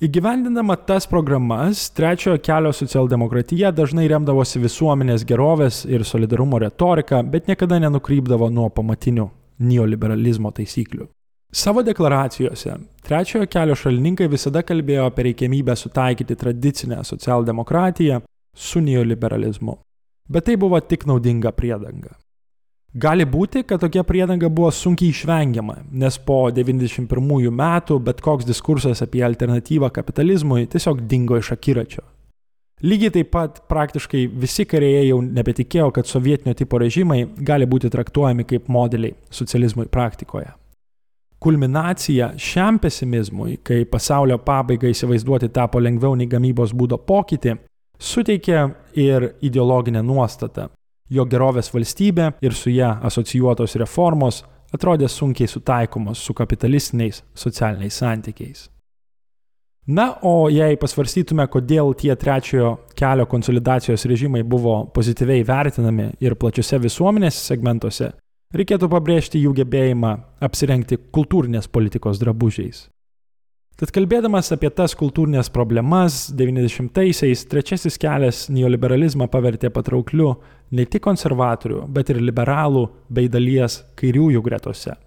[0.00, 7.76] Įgyvendindama tas programas, trečiojo kelio socialdemokratija dažnai remdavosi visuomenės gerovės ir solidarumo retorika, bet niekada
[7.84, 9.26] nenukrypdavo nuo pamatinių
[9.60, 11.04] neoliberalizmo taisyklių.
[11.52, 18.22] Savo deklaracijose trečiojo kelio šalininkai visada kalbėjo apie reikiamybę sutaikyti tradicinę socialdemokratiją
[18.56, 19.76] su neoliberalizmu.
[20.32, 22.16] Bet tai buvo tik naudinga priedanga.
[22.90, 27.06] Gali būti, kad tokia priedanga buvo sunkiai išvengiama, nes po 91
[27.54, 32.02] metų bet koks diskursas apie alternatyvą kapitalizmui tiesiog dingo iš akiračio.
[32.82, 38.48] Lygiai taip pat praktiškai visi karėjai jau nebetikėjo, kad sovietinio tipo režimai gali būti traktuojami
[38.48, 40.48] kaip modeliai socializmui praktikoje.
[41.38, 47.54] Kulminacija šiam pesimizmui, kai pasaulio pabaiga įsivaizduoti tapo lengviau nei gamybos būdo pokytį,
[48.00, 48.66] suteikė
[48.98, 50.70] ir ideologinę nuostatą,
[51.10, 54.42] jo gerovės valstybė ir su ją asocijuotos reformos
[54.74, 58.68] atrodė sunkiai sutaikomos su kapitalistiniais socialiniais santykiais.
[59.90, 66.78] Na, o jei pasvarstytume, kodėl tie trečiojo kelio konsolidacijos režimai buvo pozityviai vertinami ir plačiose
[66.78, 68.12] visuomenės segmentuose,
[68.54, 70.12] reikėtų pabrėžti jų gebėjimą
[70.46, 72.84] apsirengti kultūrinės politikos drabužiais.
[73.80, 80.34] Tad kalbėdamas apie tas kultūrinės problemas, 90-aisiais trečiasis kelias neoliberalizmą pavertė patraukliu
[80.76, 84.98] ne tik konservatorių, bet ir liberalų bei dalies kairiųjų gretose.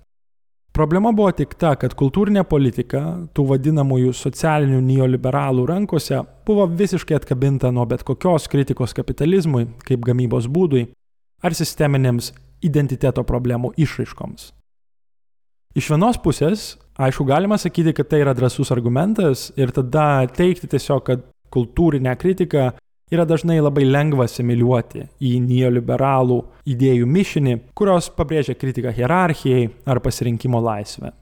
[0.73, 3.03] Problema buvo tik ta, kad kultūrinė politika,
[3.37, 10.49] tų vadinamųjų socialinių neoliberalų rankose, buvo visiškai atkabinta nuo bet kokios kritikos kapitalizmui kaip gamybos
[10.49, 10.87] būdui
[11.45, 12.31] ar sisteminėms
[12.65, 14.49] identiteto problemų išraiškoms.
[15.77, 21.01] Iš vienos pusės Aišku, galima sakyti, kad tai yra drasus argumentas ir tada teikti tiesiog,
[21.07, 22.67] kad kultūrinę kritiką
[23.13, 26.39] yra dažnai labai lengva similiuoti į neoliberalų
[26.69, 31.13] idėjų mišinį, kurios pabrėžia kritiką hierarchijai ar pasirinkimo laisvę.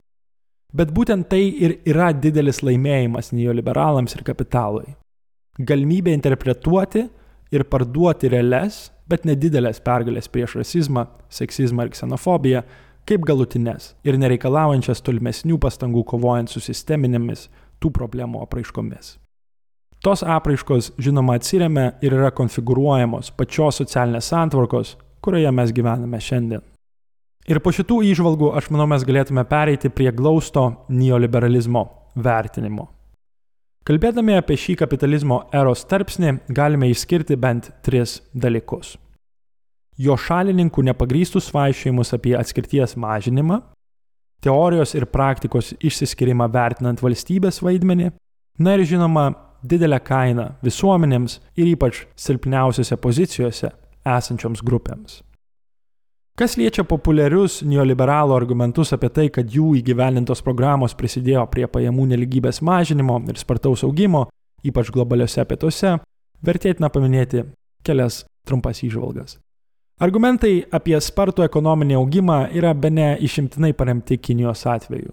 [0.72, 4.94] Bet būtent tai ir yra didelis laimėjimas neoliberalams ir kapitalui.
[5.60, 7.06] Galimybė interpretuoti
[7.52, 12.62] ir parduoti realias, bet nedidelės pergalės prieš rasizmą, seksizmą ir ksenofobiją
[13.08, 17.48] kaip galutines ir nereikalaujančias tolimesnių pastangų kovojant su sisteminėmis
[17.82, 19.16] tų problemų apraiškomis.
[20.02, 26.64] Tos apraiškos, žinoma, atsiriame ir yra konfigūruojamos pačios socialinės santvarkos, kurioje mes gyvename šiandien.
[27.50, 31.84] Ir po šitų įžvalgų aš manau mes galėtume pereiti prie glausto neoliberalizmo
[32.14, 32.88] vertinimo.
[33.86, 38.94] Kalbėdami apie šį kapitalizmo eros tarpsnį galime išskirti bent tris dalykus
[39.98, 43.60] jo šalininkų nepagrystus vaikščiojimus apie atskirties mažinimą,
[44.42, 48.12] teorijos ir praktikos išsiskirimą vertinant valstybės vaidmenį,
[48.58, 49.30] na ir žinoma,
[49.62, 53.70] didelę kainą visuomenėms ir ypač silpniausiose pozicijose
[54.02, 55.20] esančioms grupėms.
[56.32, 62.62] Kas liečia populiarius neoliberalų argumentus apie tai, kad jų įgyvenintos programos prisidėjo prie pajamų neligybės
[62.64, 64.24] mažinimo ir spartaus augimo,
[64.64, 65.98] ypač globaliuose pietuose,
[66.42, 67.44] vertėtina paminėti
[67.84, 69.36] kelias trumpas įžvalgas.
[70.00, 75.12] Argumentai apie spartų ekonominį augimą yra bene išimtinai paremti Kinijos atveju.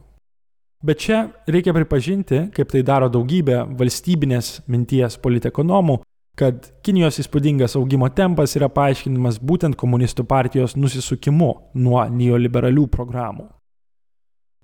[0.80, 6.00] Bet čia reikia pripažinti, kaip tai daro daugybė valstybinės minties politekonomų,
[6.40, 13.50] kad Kinijos įspūdingas augimo tempas yra paaiškinamas būtent komunistų partijos nusisukimu nuo neoliberalių programų.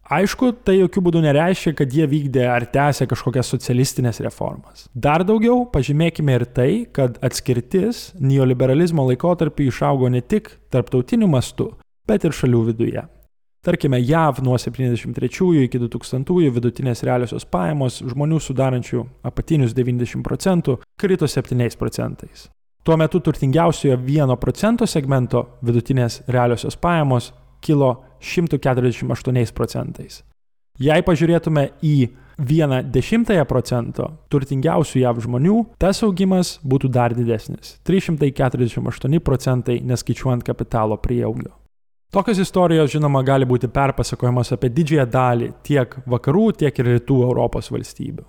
[0.05, 4.85] Aišku, tai jokių būdų nereiškia, kad jie vykdė ar tęsė kažkokias socialistinės reformas.
[4.93, 11.71] Dar daugiau pažymėkime ir tai, kad atskirtis neoliberalizmo laikotarpį išaugo ne tik tarptautiniu mastu,
[12.05, 13.01] bet ir šalių viduje.
[13.65, 21.25] Tarkime, JAV nuo 73 iki 2000 vidutinės realiosios pajamos žmonių sudarančių apatinius 90 procentų krito
[21.25, 22.45] 7 procentais.
[22.85, 27.31] Tuo metu turtingiausiojo 1 procento segmento vidutinės realiosios pajamos
[27.65, 27.89] kilo
[28.21, 30.21] 148 procentais.
[30.81, 31.95] Jei pažiūrėtume į
[32.35, 40.97] vieną dešimtąją procento turtingiausių JAV žmonių, tas augimas būtų dar didesnis- 348 procentai neskaičiuojant kapitalo
[40.97, 41.53] prieaugio.
[42.11, 47.69] Tokios istorijos, žinoma, gali būti perpasakojamos apie didžiąją dalį tiek vakarų, tiek ir rytų Europos
[47.69, 48.23] valstybių.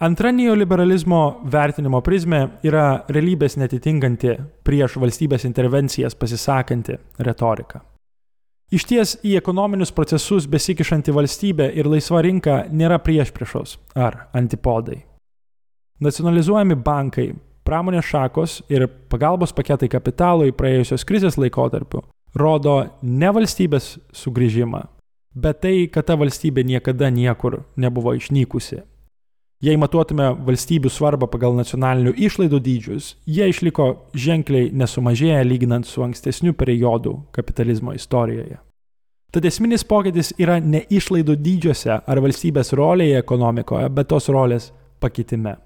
[0.00, 7.82] Antra neoliberalizmo vertinimo prizmė yra realybės netitinkanti prieš valstybės intervencijas pasisakanti retorika.
[8.70, 15.00] Iš ties į ekonominius procesus besikišanti valstybė ir laisva rinka nėra priešpriešos ar antipodai.
[16.00, 17.32] Nacionalizuojami bankai,
[17.66, 22.04] pramonės šakos ir pagalbos paketai kapitalui praėjusios krizės laikotarpiu
[22.38, 24.84] rodo ne valstybės sugrįžimą,
[25.34, 28.84] bet tai, kad ta valstybė niekada niekur nebuvo išnykusi.
[29.60, 36.54] Jei matuotume valstybių svarbą pagal nacionalinių išlaidų dydžius, jie išliko ženkliai nesumažėję lyginant su ankstesniu
[36.56, 38.56] periodu kapitalizmo istorijoje.
[39.30, 45.58] Tad esminis pokytis yra ne išlaidų dydžiuose ar valstybės rolėje ekonomikoje, bet tos rolės pakitime.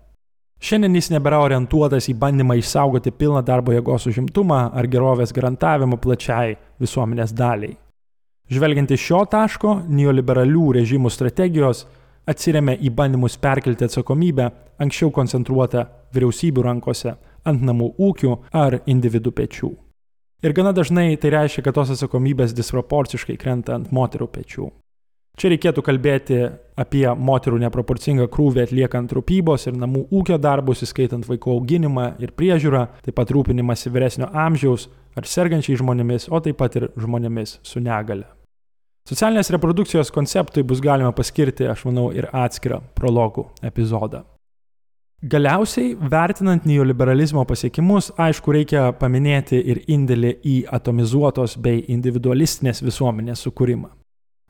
[0.58, 6.58] Šiandien jis nebėra orientuotas į bandymą išsaugoti pilną darbo jėgos užimtumą ar gerovės garantavimą plačiai
[6.82, 7.76] visuomenės daliai.
[8.50, 11.86] Žvelgiant iš šio taško, neoliberalių režimų strategijos
[12.30, 14.50] atsiriame į bandymus perkelti atsakomybę
[14.82, 19.72] anksčiau koncentruotą vyriausybių rankose ant namų ūkių ar individų pečių.
[20.44, 24.66] Ir gana dažnai tai reiškia, kad tos atsakomybės disproporciškai krenta ant moterų pečių.
[25.34, 26.36] Čia reikėtų kalbėti
[26.78, 32.84] apie moterų neproporcingą krūvį atliekant rūpybos ir namų ūkio darbus, įskaitant vaikų auginimą ir priežiūrą,
[33.02, 34.86] taip pat rūpinimąsi vyresnio amžiaus
[35.18, 38.28] ar sergančiai žmonėmis, o taip pat ir žmonėmis su negale.
[39.04, 44.22] Socialinės reprodukcijos konceptui bus galima paskirti, aš manau, ir atskirą prologų epizodą.
[45.20, 53.90] Galiausiai, vertinant neoliberalizmo pasiekimus, aišku, reikia paminėti ir indėlį į atomizuotos bei individualistinės visuomenės sukūrimą.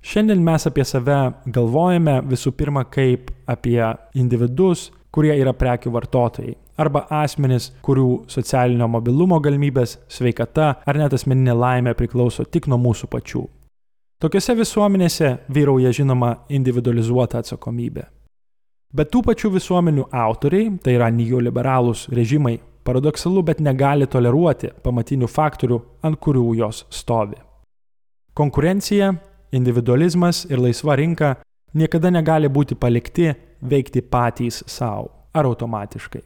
[0.06, 1.18] Šiandien mes apie save
[1.50, 3.82] galvojame visų pirma kaip apie
[4.14, 11.58] individus, kurie yra prekių vartotojai, arba asmenys, kurių socialinio mobilumo galimybės, sveikata ar net asmeninė
[11.58, 13.46] laimė priklauso tik nuo mūsų pačių.
[14.24, 18.06] Tokiose visuomenėse vyrauja žinoma individualizuota atsakomybė.
[18.96, 22.54] Bet tų pačių visuomenių autoriai, tai yra neoliberalūs režimai,
[22.88, 25.78] paradoksalu, bet negali toleruoti pamatinių faktorių,
[26.08, 27.36] ant kurių jos stovi.
[28.32, 29.12] Konkurencija,
[29.52, 31.34] individualizmas ir laisva rinka
[31.76, 33.28] niekada negali būti palikti
[33.60, 36.24] veikti patys savo ar automatiškai.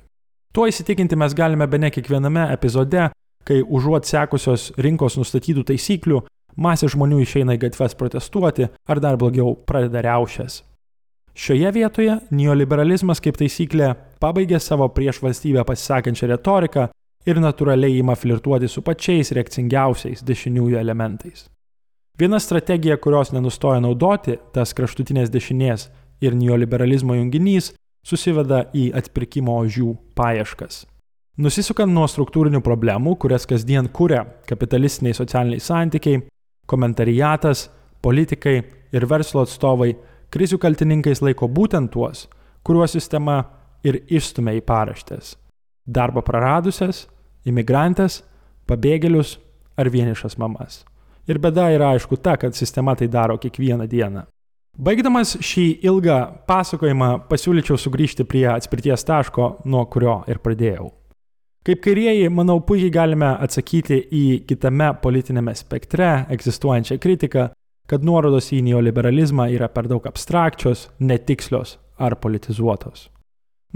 [0.55, 3.11] Tuo įsitikinti mes galime be ne kiekviename epizode,
[3.43, 6.29] kai užuot sekusios rinkos nustatytų taisyklių
[6.59, 10.63] masė žmonių išeina į gatves protestuoti ar dar blogiau pradeda riaušės.
[11.39, 16.89] Šioje vietoje neoliberalizmas kaip taisyklė pabaigia savo prieš valstybę pasisakančią retoriką
[17.31, 21.47] ir natūraliai ima flirtuoti su pačiais reakcingiausiais dešiniųjų elementais.
[22.19, 25.87] Viena strategija, kurios nenustoja naudoti, tas kraštutinės dešinės
[26.27, 27.71] ir neoliberalizmo junginys,
[28.03, 30.83] susiveda į atpirkimo ožių paieškas.
[31.39, 36.25] Nusisukant nuo struktūrinių problemų, kurias kasdien kuria kapitalistiniai socialiniai santykiai,
[36.69, 37.69] komentariatas,
[38.05, 38.61] politikai
[38.93, 39.95] ir verslo atstovai
[40.33, 42.27] krizių kaltininkais laiko būtent tuos,
[42.63, 43.41] kuriuos sistema
[43.85, 45.37] ir išstumia į paraštės-
[45.97, 47.07] darbą praradusias,
[47.47, 48.23] imigrantės,
[48.69, 49.39] pabėgėlius
[49.77, 50.85] ar vienišas mamas.
[51.29, 54.27] Ir bėda yra aišku ta, kad sistema tai daro kiekvieną dieną.
[54.79, 60.93] Baigdamas šį ilgą pasakojimą pasiūlyčiau sugrįžti prie atspirties taško, nuo kurio ir pradėjau.
[61.69, 67.43] Kaip kairieji, manau, puikiai galime atsakyti į kitame politinėme spektre egzistuojančią kritiką,
[67.85, 73.11] kad nuorodos į neoliberalizmą yra per daug abstrakčios, netikslios ar politizuotos.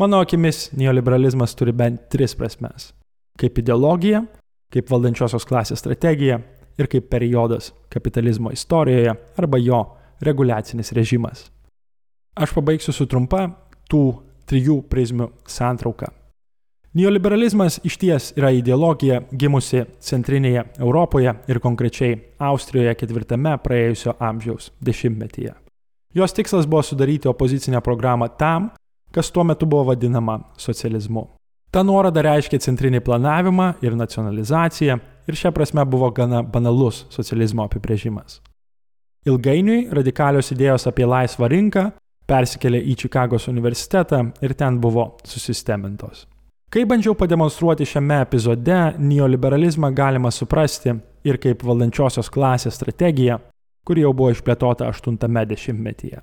[0.00, 2.94] Mano akimis, neoliberalizmas turi bent tris prasmes-
[3.40, 4.24] kaip ideologija,
[4.72, 6.40] kaip valdančiosios klasės strategija
[6.78, 9.82] ir kaip periodas kapitalizmo istorijoje arba jo
[10.22, 11.50] reguliacinis režimas.
[12.36, 13.50] Aš pabaigsiu su trumpa
[13.90, 16.21] tų trijų prizmių santrauka.
[16.94, 25.54] Neoliberalizmas iš ties yra ideologija gimusi centrinėje Europoje ir konkrečiai Austrijoje ketvirtame praėjusio amžiaus dešimtmetyje.
[26.12, 28.70] Jos tikslas buvo sudaryti opozicinę programą tam,
[29.10, 31.30] kas tuo metu buvo vadinama socializmu.
[31.72, 34.98] Ta nuoroda reiškia centrinį planavimą ir nacionalizaciją
[35.28, 38.42] ir šia prasme buvo gana banalus socializmo apibrėžimas.
[39.24, 41.86] Ilgainiui radikalios idėjos apie laisvą rinką
[42.28, 46.26] persikėlė į Čikagos universitetą ir ten buvo susistemintos.
[46.72, 50.94] Kaip bandžiau pademonstruoti šiame epizode, neoliberalizmą galima suprasti
[51.28, 53.36] ir kaip valdančiosios klasės strategija,
[53.84, 56.22] kuri jau buvo išplėtota 80-metyje.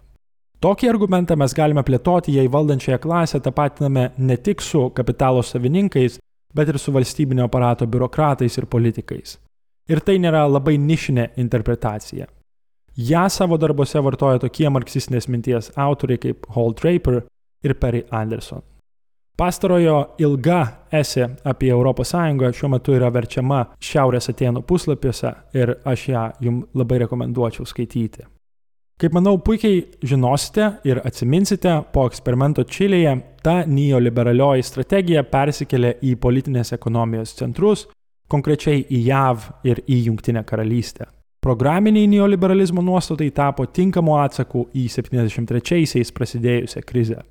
[0.66, 6.18] Tokį argumentą mes galime plėtoti, jei valdančiąją klasę tapatiname ne tik su kapitalo savininkais,
[6.56, 9.38] bet ir su valstybinio aparato biurokratais ir politikais.
[9.86, 12.26] Ir tai nėra labai nišinė interpretacija.
[12.98, 17.22] Ja savo darbuose vartoja tokie marksistinės minties autoriai kaip Hall Draper
[17.64, 18.66] ir Perry Anderson.
[19.40, 20.58] Pastarojo ilga
[20.92, 26.98] esė apie ES šiuo metu yra verčiama Šiaurės Atenų puslapiuose ir aš ją jums labai
[27.06, 28.26] rekomenduočiau skaityti.
[29.00, 36.76] Kaip manau, puikiai žinosite ir atsiminsite, po eksperimento Čilėje ta neoliberalioji strategija persikėlė į politinės
[36.76, 37.88] ekonomijos centrus,
[38.28, 41.08] konkrečiai į JAV ir į Junktinę karalystę.
[41.40, 47.24] Programiniai neoliberalizmo nuostatai tapo tinkamu atsaku į 73-aisiais prasidėjusią krizę.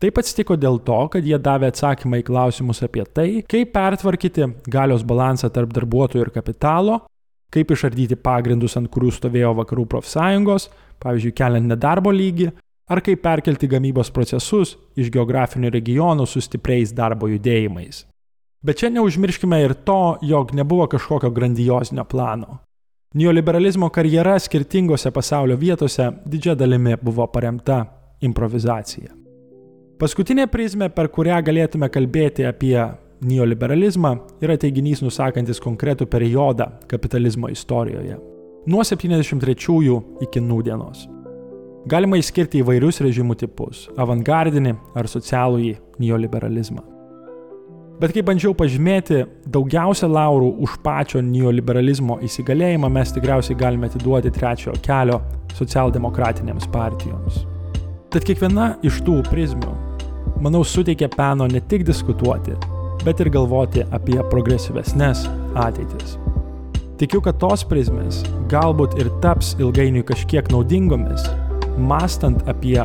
[0.00, 5.04] Taip atsitiko dėl to, kad jie davė atsakymą į klausimus apie tai, kaip pertvarkyti galios
[5.04, 7.02] balansą tarp darbuotojų ir kapitalo,
[7.52, 10.70] kaip išardyti pagrindus, ant kurių stovėjo vakarų profsąjungos,
[11.04, 12.48] pavyzdžiui, keliant nedarbo lygį,
[12.90, 18.06] ar kaip perkelti gamybos procesus iš geografinių regionų su stipriais darbo judėjimais.
[18.64, 22.62] Bet čia neužmirškime ir to, jog nebuvo kažkokio grandiozinio plano.
[23.20, 27.82] Neoliberalizmo karjera skirtingose pasaulio vietose didžia dalimi buvo paremta
[28.20, 29.19] improvizacija.
[30.00, 32.72] Paskutinė prizmė, per kurią galėtume kalbėti apie
[33.20, 38.16] neoliberalizmą, yra teiginys nusakantis konkretų periodą kapitalizmo istorijoje.
[38.72, 41.02] Nuo 73 iki nūdienos.
[41.84, 46.80] Galima išskirti įvairius režimų tipus- avangardinį ar socialųjį neoliberalizmą.
[48.00, 54.80] Bet kaip bandžiau pažymėti, daugiausia laurų už pačio neoliberalizmo įsigalėjimą mes tikriausiai galime atiduoti trečiojo
[54.80, 55.20] kelio
[55.52, 57.44] socialdemokratinėms partijoms.
[58.10, 59.89] Tad kiekviena iš tų prizmių,
[60.40, 62.56] manau, suteikia peno ne tik diskutuoti,
[63.04, 66.16] bet ir galvoti apie progresyvesnės ateitis.
[67.00, 68.20] Tikiu, kad tos prizmės
[68.52, 71.24] galbūt ir taps ilgainiui kažkiek naudingomis,
[71.80, 72.78] mastant apie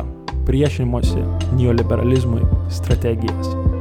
[0.48, 1.24] priešinimosi
[1.58, 3.75] neoliberalizmui strategijas.